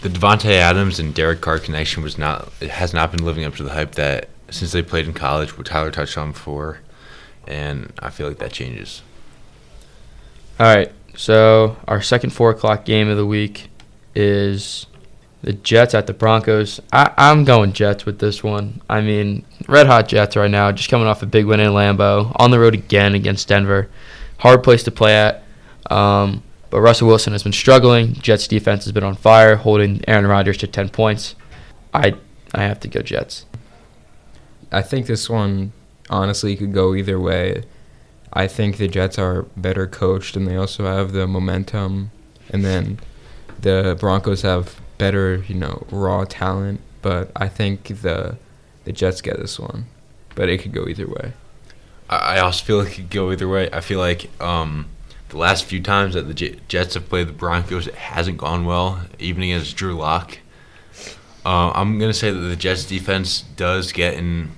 the 0.00 0.08
Davante 0.08 0.52
Adams 0.52 0.98
and 0.98 1.14
Derek 1.14 1.42
Carr 1.42 1.58
connection 1.58 2.02
was 2.02 2.16
not 2.16 2.50
it 2.60 2.70
has 2.70 2.94
not 2.94 3.12
been 3.12 3.24
living 3.24 3.44
up 3.44 3.54
to 3.56 3.62
the 3.62 3.72
hype 3.72 3.94
that 3.96 4.30
since 4.48 4.72
they 4.72 4.82
played 4.82 5.06
in 5.06 5.12
college, 5.12 5.56
what 5.56 5.66
Tyler 5.66 5.90
touched 5.90 6.16
on 6.16 6.32
before, 6.32 6.80
and 7.46 7.92
I 7.98 8.08
feel 8.08 8.26
like 8.26 8.38
that 8.38 8.52
changes. 8.52 9.02
All 10.58 10.74
right. 10.74 10.90
So 11.14 11.76
our 11.86 12.00
second 12.00 12.30
four 12.30 12.50
o'clock 12.50 12.86
game 12.86 13.08
of 13.08 13.18
the 13.18 13.26
week 13.26 13.68
is 14.14 14.86
the 15.42 15.52
Jets 15.52 15.94
at 15.94 16.06
the 16.06 16.14
Broncos. 16.14 16.80
I, 16.92 17.12
I'm 17.16 17.44
going 17.44 17.72
Jets 17.72 18.06
with 18.06 18.18
this 18.18 18.42
one. 18.42 18.80
I 18.88 19.00
mean, 19.00 19.44
red 19.68 19.86
hot 19.86 20.08
Jets 20.08 20.36
right 20.36 20.50
now, 20.50 20.72
just 20.72 20.88
coming 20.88 21.06
off 21.06 21.22
a 21.22 21.26
big 21.26 21.46
win 21.46 21.60
in 21.60 21.72
Lambeau, 21.72 22.34
on 22.36 22.50
the 22.50 22.60
road 22.60 22.74
again 22.74 23.14
against 23.14 23.48
Denver. 23.48 23.88
Hard 24.38 24.62
place 24.62 24.82
to 24.84 24.90
play 24.90 25.14
at. 25.14 25.42
Um, 25.90 26.42
but 26.70 26.80
Russell 26.80 27.08
Wilson 27.08 27.32
has 27.32 27.42
been 27.42 27.52
struggling. 27.52 28.14
Jets 28.14 28.48
defense 28.48 28.84
has 28.84 28.92
been 28.92 29.04
on 29.04 29.14
fire, 29.14 29.56
holding 29.56 30.02
Aaron 30.08 30.26
Rodgers 30.26 30.56
to 30.58 30.66
10 30.66 30.88
points. 30.88 31.34
I 31.92 32.14
I 32.54 32.62
have 32.62 32.80
to 32.80 32.88
go 32.88 33.00
Jets. 33.00 33.46
I 34.70 34.82
think 34.82 35.06
this 35.06 35.28
one 35.28 35.72
honestly 36.08 36.56
could 36.56 36.72
go 36.72 36.94
either 36.94 37.18
way. 37.18 37.64
I 38.32 38.46
think 38.46 38.76
the 38.76 38.88
Jets 38.88 39.18
are 39.18 39.42
better 39.56 39.86
coached 39.86 40.36
and 40.36 40.46
they 40.46 40.56
also 40.56 40.84
have 40.84 41.12
the 41.12 41.26
momentum. 41.26 42.10
And 42.50 42.64
then 42.64 43.00
the 43.60 43.96
Broncos 43.98 44.42
have 44.42 44.80
better, 45.02 45.42
you 45.48 45.56
know, 45.56 45.84
raw 45.90 46.24
talent. 46.24 46.80
But 47.02 47.32
I 47.34 47.48
think 47.48 47.88
the 48.02 48.36
the 48.84 48.92
Jets 48.92 49.20
get 49.20 49.36
this 49.36 49.58
one. 49.58 49.86
But 50.36 50.48
it 50.48 50.58
could 50.58 50.72
go 50.72 50.86
either 50.86 51.08
way. 51.08 51.32
I 52.08 52.38
also 52.38 52.64
feel 52.64 52.78
like 52.78 52.92
it 52.92 52.94
could 52.94 53.10
go 53.10 53.32
either 53.32 53.48
way. 53.48 53.68
I 53.72 53.80
feel 53.80 53.98
like 53.98 54.30
um, 54.40 54.86
the 55.30 55.38
last 55.38 55.64
few 55.64 55.82
times 55.82 56.14
that 56.14 56.22
the 56.22 56.34
Jets 56.68 56.94
have 56.94 57.08
played 57.08 57.26
the 57.26 57.32
Broncos, 57.32 57.86
it 57.88 57.94
hasn't 57.94 58.38
gone 58.38 58.64
well, 58.64 59.00
even 59.18 59.42
against 59.42 59.76
Drew 59.76 59.94
Lock. 59.94 60.38
Uh, 61.44 61.72
I'm 61.74 61.98
gonna 61.98 62.14
say 62.14 62.30
that 62.30 62.38
the 62.38 62.56
Jets 62.56 62.84
defense 62.84 63.42
does 63.56 63.90
get 63.90 64.14
in 64.14 64.52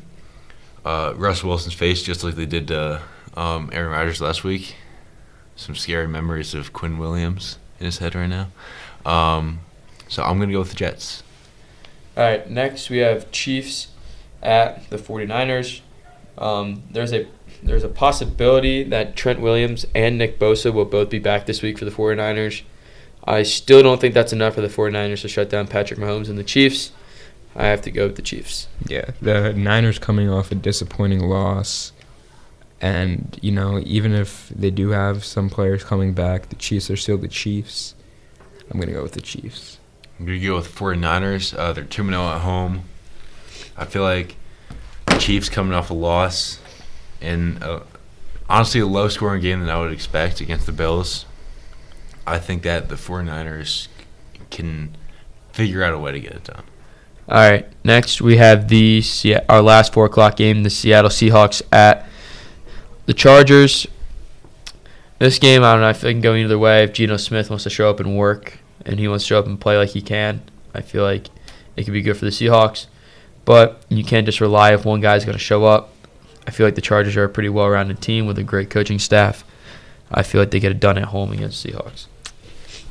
uh, 0.84 1.14
Russ 1.16 1.42
Wilson's 1.42 1.74
face, 1.74 2.02
just 2.02 2.22
like 2.22 2.34
they 2.34 2.44
did 2.44 2.68
to 2.68 3.00
um, 3.34 3.70
Aaron 3.72 3.92
Rodgers 3.92 4.20
last 4.20 4.44
week. 4.44 4.74
Some 5.56 5.74
scary 5.74 6.08
memories 6.08 6.52
of 6.52 6.74
Quinn 6.74 6.98
Williams 6.98 7.58
in 7.80 7.86
his 7.86 7.98
head 7.98 8.14
right 8.14 8.26
now. 8.26 8.48
Um, 9.10 9.60
so 10.14 10.22
I'm 10.22 10.38
gonna 10.38 10.52
go 10.52 10.60
with 10.60 10.70
the 10.70 10.76
Jets. 10.76 11.22
All 12.16 12.22
right, 12.22 12.48
next 12.48 12.90
we 12.90 12.98
have 12.98 13.30
Chiefs 13.30 13.88
at 14.42 14.88
the 14.90 14.96
49ers. 14.96 15.80
Um, 16.38 16.82
there's 16.90 17.12
a 17.12 17.26
there's 17.62 17.84
a 17.84 17.88
possibility 17.88 18.84
that 18.84 19.16
Trent 19.16 19.40
Williams 19.40 19.86
and 19.94 20.18
Nick 20.18 20.38
Bosa 20.38 20.72
will 20.72 20.84
both 20.84 21.10
be 21.10 21.18
back 21.18 21.46
this 21.46 21.62
week 21.62 21.78
for 21.78 21.84
the 21.84 21.90
49ers. 21.90 22.62
I 23.24 23.42
still 23.42 23.82
don't 23.82 24.00
think 24.00 24.12
that's 24.12 24.34
enough 24.34 24.54
for 24.54 24.60
the 24.60 24.68
49ers 24.68 25.22
to 25.22 25.28
shut 25.28 25.48
down 25.48 25.66
Patrick 25.66 25.98
Mahomes 25.98 26.28
and 26.28 26.38
the 26.38 26.44
Chiefs. 26.44 26.92
I 27.56 27.66
have 27.66 27.80
to 27.82 27.90
go 27.90 28.06
with 28.06 28.16
the 28.16 28.22
Chiefs. 28.22 28.68
Yeah, 28.86 29.10
the 29.22 29.54
Niners 29.54 29.98
coming 29.98 30.28
off 30.28 30.52
a 30.52 30.56
disappointing 30.56 31.20
loss. 31.20 31.92
And, 32.80 33.38
you 33.40 33.50
know, 33.50 33.80
even 33.86 34.12
if 34.12 34.50
they 34.50 34.70
do 34.70 34.90
have 34.90 35.24
some 35.24 35.48
players 35.48 35.82
coming 35.82 36.12
back, 36.12 36.50
the 36.50 36.56
Chiefs 36.56 36.90
are 36.90 36.96
still 36.96 37.16
the 37.16 37.28
Chiefs. 37.28 37.94
I'm 38.70 38.78
going 38.78 38.88
to 38.88 38.94
go 38.94 39.02
with 39.02 39.12
the 39.12 39.22
Chiefs. 39.22 39.78
I'm 40.18 40.26
gonna 40.26 40.38
go 40.38 40.56
with 40.56 40.74
49ers. 40.74 41.56
Uh, 41.58 41.72
they're 41.72 41.84
2 41.84 42.04
0 42.04 42.28
at 42.28 42.40
home. 42.42 42.82
I 43.76 43.84
feel 43.84 44.02
like 44.02 44.36
the 45.06 45.18
Chiefs 45.18 45.48
coming 45.48 45.74
off 45.74 45.90
a 45.90 45.94
loss 45.94 46.60
and 47.20 47.62
uh, 47.62 47.80
honestly 48.48 48.80
a 48.80 48.86
low 48.86 49.08
scoring 49.08 49.42
game 49.42 49.60
than 49.60 49.70
I 49.70 49.78
would 49.78 49.92
expect 49.92 50.40
against 50.40 50.66
the 50.66 50.72
Bills. 50.72 51.26
I 52.26 52.38
think 52.38 52.62
that 52.62 52.88
the 52.88 52.94
49ers 52.94 53.88
can 54.50 54.96
figure 55.52 55.82
out 55.82 55.92
a 55.92 55.98
way 55.98 56.12
to 56.12 56.20
get 56.20 56.32
it 56.32 56.44
done. 56.44 56.64
All 57.28 57.36
right, 57.36 57.66
next 57.84 58.20
we 58.20 58.36
have 58.36 58.68
the 58.68 59.02
our 59.48 59.62
last 59.62 59.92
four 59.92 60.04
o'clock 60.04 60.36
game, 60.36 60.62
the 60.62 60.70
Seattle 60.70 61.10
Seahawks 61.10 61.62
at 61.72 62.06
the 63.06 63.14
Chargers. 63.14 63.86
This 65.18 65.38
game, 65.38 65.64
I 65.64 65.72
don't 65.72 65.80
know. 65.80 65.88
if 65.88 66.04
it 66.04 66.12
can 66.12 66.20
go 66.20 66.34
either 66.34 66.58
way. 66.58 66.84
If 66.84 66.92
Geno 66.92 67.16
Smith 67.16 67.48
wants 67.48 67.64
to 67.64 67.70
show 67.70 67.88
up 67.88 67.98
and 68.00 68.16
work, 68.16 68.58
and 68.84 68.98
he 68.98 69.08
wants 69.08 69.24
to 69.24 69.28
show 69.28 69.38
up 69.38 69.46
and 69.46 69.60
play 69.60 69.76
like 69.76 69.90
he 69.90 70.02
can, 70.02 70.42
I 70.74 70.80
feel 70.80 71.02
like 71.02 71.28
it 71.76 71.84
could 71.84 71.92
be 71.92 72.02
good 72.02 72.16
for 72.16 72.24
the 72.24 72.30
Seahawks. 72.30 72.86
But 73.44 73.82
you 73.88 74.04
can't 74.04 74.26
just 74.26 74.40
rely 74.40 74.72
if 74.72 74.84
one 74.84 75.00
guy's 75.00 75.24
going 75.24 75.36
to 75.36 75.42
show 75.42 75.64
up. 75.64 75.92
I 76.46 76.50
feel 76.50 76.66
like 76.66 76.74
the 76.74 76.80
Chargers 76.80 77.16
are 77.16 77.24
a 77.24 77.28
pretty 77.28 77.48
well-rounded 77.48 78.00
team 78.00 78.26
with 78.26 78.38
a 78.38 78.42
great 78.42 78.70
coaching 78.70 78.98
staff. 78.98 79.44
I 80.10 80.22
feel 80.22 80.40
like 80.40 80.50
they 80.50 80.60
get 80.60 80.72
it 80.72 80.80
done 80.80 80.98
at 80.98 81.06
home 81.06 81.32
against 81.32 81.62
the 81.62 81.72
Seahawks. 81.72 82.06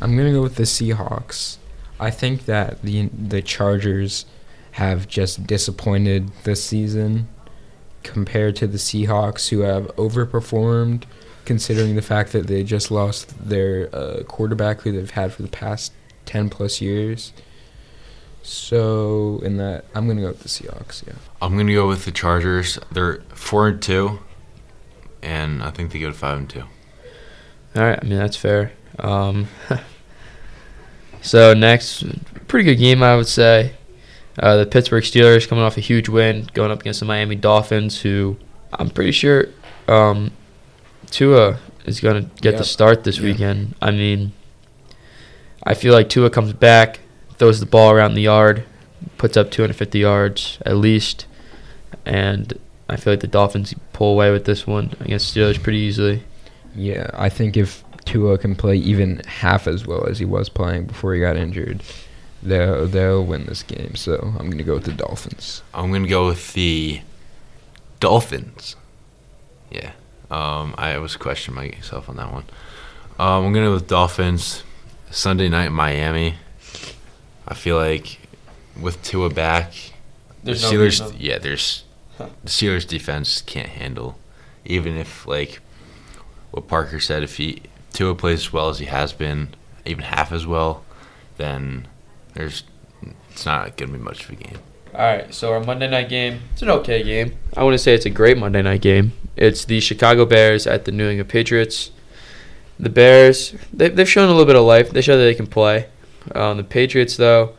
I'm 0.02 0.16
going 0.16 0.28
to 0.28 0.34
go 0.34 0.42
with 0.42 0.56
the 0.56 0.64
Seahawks. 0.64 1.58
I 2.00 2.10
think 2.12 2.46
that 2.46 2.82
the 2.82 3.08
the 3.08 3.42
Chargers 3.42 4.26
have 4.72 5.08
just 5.08 5.46
disappointed 5.46 6.32
this 6.44 6.64
season 6.64 7.30
compared 8.02 8.56
to 8.58 8.68
the 8.68 8.80
Seahawks, 8.80 9.50
who 9.50 9.60
have 9.60 9.86
overperformed, 9.96 11.04
considering 11.46 11.96
the 11.96 12.02
fact 12.02 12.32
that 12.32 12.48
they 12.48 12.64
just 12.64 12.92
lost 12.92 13.34
their 13.48 13.90
uh, 13.94 14.24
quarterback, 14.24 14.82
who 14.82 14.92
they've 14.92 15.10
had 15.10 15.34
for 15.34 15.42
the 15.42 15.48
past 15.48 15.94
ten 16.26 16.50
plus 16.50 16.82
years. 16.82 17.34
So, 18.42 19.40
in 19.44 19.58
that, 19.58 19.86
I'm 19.96 20.08
gonna 20.08 20.22
go 20.22 20.28
with 20.28 20.42
the 20.42 20.50
Seahawks. 20.50 21.06
Yeah. 21.08 21.14
I'm 21.42 21.56
gonna 21.58 21.74
go 21.74 21.88
with 21.88 22.06
the 22.06 22.12
Chargers. 22.12 22.78
They're 22.92 23.22
four 23.30 23.70
and 23.70 23.82
two, 23.82 24.20
and 25.22 25.64
I 25.64 25.72
think 25.72 25.92
they 25.92 26.00
go 26.00 26.08
to 26.08 26.14
five 26.14 26.38
and 26.38 26.50
two. 26.50 26.64
All 27.76 27.84
right, 27.84 28.00
I 28.02 28.06
mean 28.06 28.20
that's 28.20 28.38
fair. 28.38 28.72
Um, 29.00 29.48
so 31.22 31.54
next, 31.54 32.04
pretty 32.48 32.66
good 32.66 32.80
game 32.80 33.02
I 33.02 33.16
would 33.16 33.28
say. 33.28 33.74
Uh, 34.38 34.58
the 34.58 34.66
Pittsburgh 34.66 35.04
Steelers 35.04 35.48
coming 35.48 35.64
off 35.64 35.78
a 35.78 35.82
huge 35.82 36.10
win, 36.10 36.50
going 36.54 36.72
up 36.72 36.82
against 36.82 37.00
the 37.00 37.06
Miami 37.06 37.36
Dolphins, 37.36 38.02
who 38.02 38.36
I'm 38.72 38.90
pretty 38.90 39.12
sure 39.12 39.48
um, 39.88 40.32
Tua 41.14 41.60
is 41.86 42.00
going 42.00 42.24
to 42.24 42.42
get 42.42 42.58
the 42.58 42.64
start 42.64 43.04
this 43.04 43.18
Yeah. 43.20 43.26
weekend. 43.26 43.76
I 43.82 43.92
mean, 43.92 44.32
I 45.64 45.76
feel 45.76 45.94
like 45.94 46.10
Tua 46.10 46.30
comes 46.32 46.54
back, 46.54 47.02
throws 47.38 47.60
the 47.60 47.68
ball 47.68 47.92
around 47.92 48.16
the 48.16 48.22
yard, 48.24 48.64
puts 49.20 49.38
up 49.38 49.52
250 49.52 50.00
yards 50.00 50.58
at 50.66 50.76
least, 50.78 51.26
and 52.04 52.54
I 52.90 52.96
feel 52.96 53.14
like 53.14 53.20
the 53.20 53.28
Dolphins 53.28 53.76
pull 53.94 54.12
away 54.14 54.32
with 54.32 54.46
this 54.46 54.66
one 54.66 54.94
against 55.02 55.36
Steelers 55.36 55.62
pretty 55.62 55.78
easily. 55.80 56.24
Yeah, 56.76 57.10
I 57.14 57.30
think 57.30 57.56
if 57.58 57.84
Tua 58.06 58.40
can 58.40 58.56
play 58.56 58.76
even 58.76 59.22
half 59.28 59.68
as 59.68 59.86
well 59.86 60.06
as 60.08 60.18
he 60.18 60.26
was 60.26 60.50
playing 60.50 60.86
before 60.86 61.14
he 61.14 61.20
got 61.22 61.38
injured, 61.38 61.84
they'll 62.42 62.88
they'll 62.88 63.24
win 63.24 63.46
this 63.46 63.62
game. 63.62 63.94
So 63.96 64.34
I'm 64.40 64.50
gonna 64.50 64.64
go 64.64 64.74
with 64.74 64.86
the 64.86 64.92
Dolphins. 64.94 65.62
I'm 65.76 65.92
gonna 65.92 66.08
go 66.08 66.26
with 66.28 66.54
the 66.54 67.02
Dolphins. 68.00 68.76
Yeah. 69.72 69.92
Um, 70.34 70.74
I 70.78 70.98
was 70.98 71.16
questioning 71.16 71.72
myself 71.76 72.10
on 72.10 72.16
that 72.16 72.32
one. 72.32 72.46
Um, 73.20 73.46
I'm 73.46 73.54
gonna 73.54 73.68
go 73.68 73.74
with 73.74 73.88
Dolphins. 73.88 74.64
Sunday 75.12 75.48
night 75.48 75.68
in 75.68 75.74
Miami. 75.74 76.36
I 77.48 77.54
feel 77.54 77.76
like 77.78 78.20
with 78.80 79.04
Tua 79.04 79.30
back, 79.30 79.74
There's 80.44 80.62
the 80.64 80.68
Steelers. 80.70 80.98
them. 81.08 81.16
yeah, 81.20 81.38
there's 81.38 81.84
Huh. 82.18 82.30
the 82.44 82.50
Steelers 82.50 82.88
defense 82.88 83.42
can't 83.42 83.70
handle, 83.70 84.18
even 84.66 84.98
if 84.98 85.28
like 85.28 85.60
what 86.52 86.68
Parker 86.68 87.00
said, 87.00 87.22
if 87.22 87.38
he 87.38 87.62
Tua 87.92 88.16
plays 88.16 88.40
as 88.48 88.54
well 88.54 88.70
as 88.70 88.80
he 88.80 88.86
has 88.86 89.14
been, 89.14 89.50
even 89.86 90.04
half 90.06 90.32
as 90.32 90.48
well, 90.48 90.84
then 91.38 91.88
there's 92.34 92.64
it's 93.32 93.46
not 93.46 93.78
gonna 93.78 93.92
be 93.92 94.00
much 94.00 94.24
of 94.24 94.32
a 94.32 94.36
game. 94.36 94.58
All 94.96 95.02
right, 95.02 95.32
so 95.34 95.54
our 95.54 95.60
Monday 95.60 95.88
night 95.90 96.10
game, 96.10 96.42
it's 96.54 96.62
an 96.64 96.70
okay 96.72 97.04
game. 97.04 97.36
I 97.56 97.64
wouldn't 97.64 97.82
say 97.82 97.94
it's 97.94 98.06
a 98.08 98.10
great 98.12 98.38
Monday 98.40 98.62
night 98.64 98.82
game. 98.82 99.12
It's 99.36 99.66
the 99.66 99.80
Chicago 99.80 100.26
Bears 100.26 100.68
at 100.68 100.86
the 100.86 100.92
New 100.92 101.10
England 101.10 101.30
Patriots. 101.30 101.92
The 102.80 102.90
Bears, 102.90 103.56
they, 103.72 103.90
they've 103.90 104.10
shown 104.10 104.26
a 104.26 104.32
little 104.32 104.46
bit 104.46 104.56
of 104.56 104.64
life. 104.64 104.92
They 104.92 105.02
show 105.02 105.18
that 105.18 105.24
they 105.24 105.36
can 105.36 105.48
play. 105.48 105.88
Um, 106.34 106.58
the 106.58 106.64
Patriots, 106.64 107.18
though, 107.18 107.56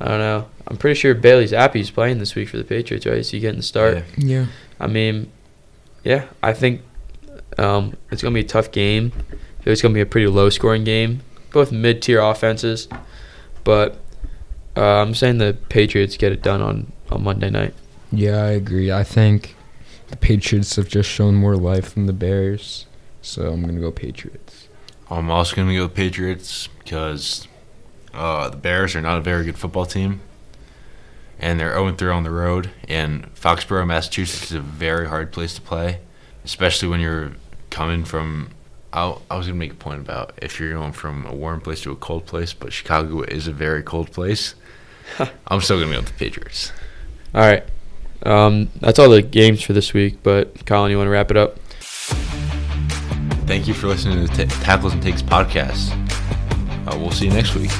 I 0.00 0.08
don't 0.08 0.18
know. 0.18 0.48
I'm 0.66 0.76
pretty 0.76 0.98
sure 0.98 1.14
Bailey 1.14 1.46
Zappe's 1.46 1.90
playing 1.90 2.18
this 2.18 2.34
week 2.34 2.48
for 2.48 2.58
the 2.58 2.64
Patriots, 2.64 3.06
right? 3.06 3.18
Is 3.18 3.30
he 3.30 3.40
getting 3.40 3.58
the 3.58 3.62
start? 3.62 3.96
Yeah. 3.96 4.04
Yeah. 4.18 4.46
I 4.78 4.86
mean, 4.86 5.32
yeah, 6.04 6.26
I 6.42 6.52
think 6.52 6.82
um, 7.58 7.96
it's 8.10 8.22
going 8.22 8.32
to 8.34 8.40
be 8.40 8.44
a 8.44 8.48
tough 8.48 8.70
game. 8.70 9.12
It's 9.64 9.82
going 9.82 9.92
to 9.92 9.98
be 9.98 10.02
a 10.02 10.06
pretty 10.06 10.26
low 10.26 10.50
scoring 10.50 10.84
game. 10.84 11.20
Both 11.52 11.72
mid 11.72 12.02
tier 12.02 12.20
offenses. 12.20 12.88
But 13.64 13.98
uh, 14.76 15.02
I'm 15.02 15.14
saying 15.14 15.38
the 15.38 15.56
Patriots 15.68 16.16
get 16.16 16.32
it 16.32 16.42
done 16.42 16.62
on, 16.62 16.92
on 17.10 17.22
Monday 17.22 17.50
night. 17.50 17.74
Yeah, 18.12 18.42
I 18.42 18.50
agree. 18.50 18.90
I 18.92 19.04
think 19.04 19.56
the 20.08 20.16
Patriots 20.16 20.76
have 20.76 20.88
just 20.88 21.08
shown 21.08 21.34
more 21.34 21.56
life 21.56 21.94
than 21.94 22.06
the 22.06 22.12
Bears, 22.12 22.86
so 23.22 23.52
I'm 23.52 23.62
gonna 23.62 23.80
go 23.80 23.90
Patriots. 23.90 24.68
I'm 25.10 25.30
also 25.30 25.56
going 25.56 25.68
to 25.68 25.74
go 25.74 25.88
Patriots 25.88 26.68
because 26.78 27.48
uh, 28.12 28.50
the 28.50 28.56
Bears 28.56 28.94
are 28.94 29.00
not 29.00 29.18
a 29.18 29.22
very 29.22 29.44
good 29.44 29.58
football 29.58 29.86
team. 29.86 30.20
And 31.40 31.58
they're 31.58 31.72
0 31.72 31.94
3 31.94 32.10
on 32.10 32.24
the 32.24 32.30
road. 32.30 32.70
And 32.88 33.32
Foxborough, 33.34 33.86
Massachusetts 33.86 34.50
is 34.50 34.56
a 34.56 34.60
very 34.60 35.08
hard 35.08 35.32
place 35.32 35.54
to 35.54 35.60
play, 35.60 36.00
especially 36.44 36.88
when 36.88 37.00
you're 37.00 37.32
coming 37.70 38.04
from. 38.04 38.50
I, 38.92 39.16
I 39.30 39.36
was 39.36 39.46
going 39.46 39.58
to 39.58 39.58
make 39.58 39.72
a 39.72 39.76
point 39.76 40.00
about 40.00 40.32
if 40.42 40.58
you're 40.58 40.72
going 40.72 40.92
from 40.92 41.26
a 41.26 41.34
warm 41.34 41.60
place 41.60 41.82
to 41.82 41.92
a 41.92 41.96
cold 41.96 42.26
place, 42.26 42.52
but 42.52 42.72
Chicago 42.72 43.22
is 43.22 43.46
a 43.46 43.52
very 43.52 43.82
cold 43.82 44.10
place. 44.10 44.54
I'm 45.46 45.60
still 45.60 45.76
going 45.78 45.88
to 45.88 45.94
go 45.94 46.00
with 46.00 46.08
the 46.08 46.18
Patriots. 46.18 46.72
All 47.34 47.42
right. 47.42 47.64
Um, 48.24 48.70
that's 48.80 48.98
all 48.98 49.08
the 49.08 49.22
games 49.22 49.62
for 49.62 49.72
this 49.72 49.92
week. 49.92 50.18
But 50.22 50.66
Colin, 50.66 50.90
you 50.90 50.96
want 50.96 51.06
to 51.08 51.12
wrap 51.12 51.30
it 51.30 51.36
up? 51.36 51.58
Thank 53.46 53.66
you 53.66 53.74
for 53.74 53.86
listening 53.86 54.26
to 54.26 54.32
the 54.32 54.44
T- 54.46 54.60
Tackles 54.62 54.92
and 54.92 55.02
Takes 55.02 55.22
podcast. 55.22 55.92
Uh, 56.86 56.98
we'll 56.98 57.10
see 57.10 57.26
you 57.26 57.32
next 57.32 57.54
week. 57.54 57.70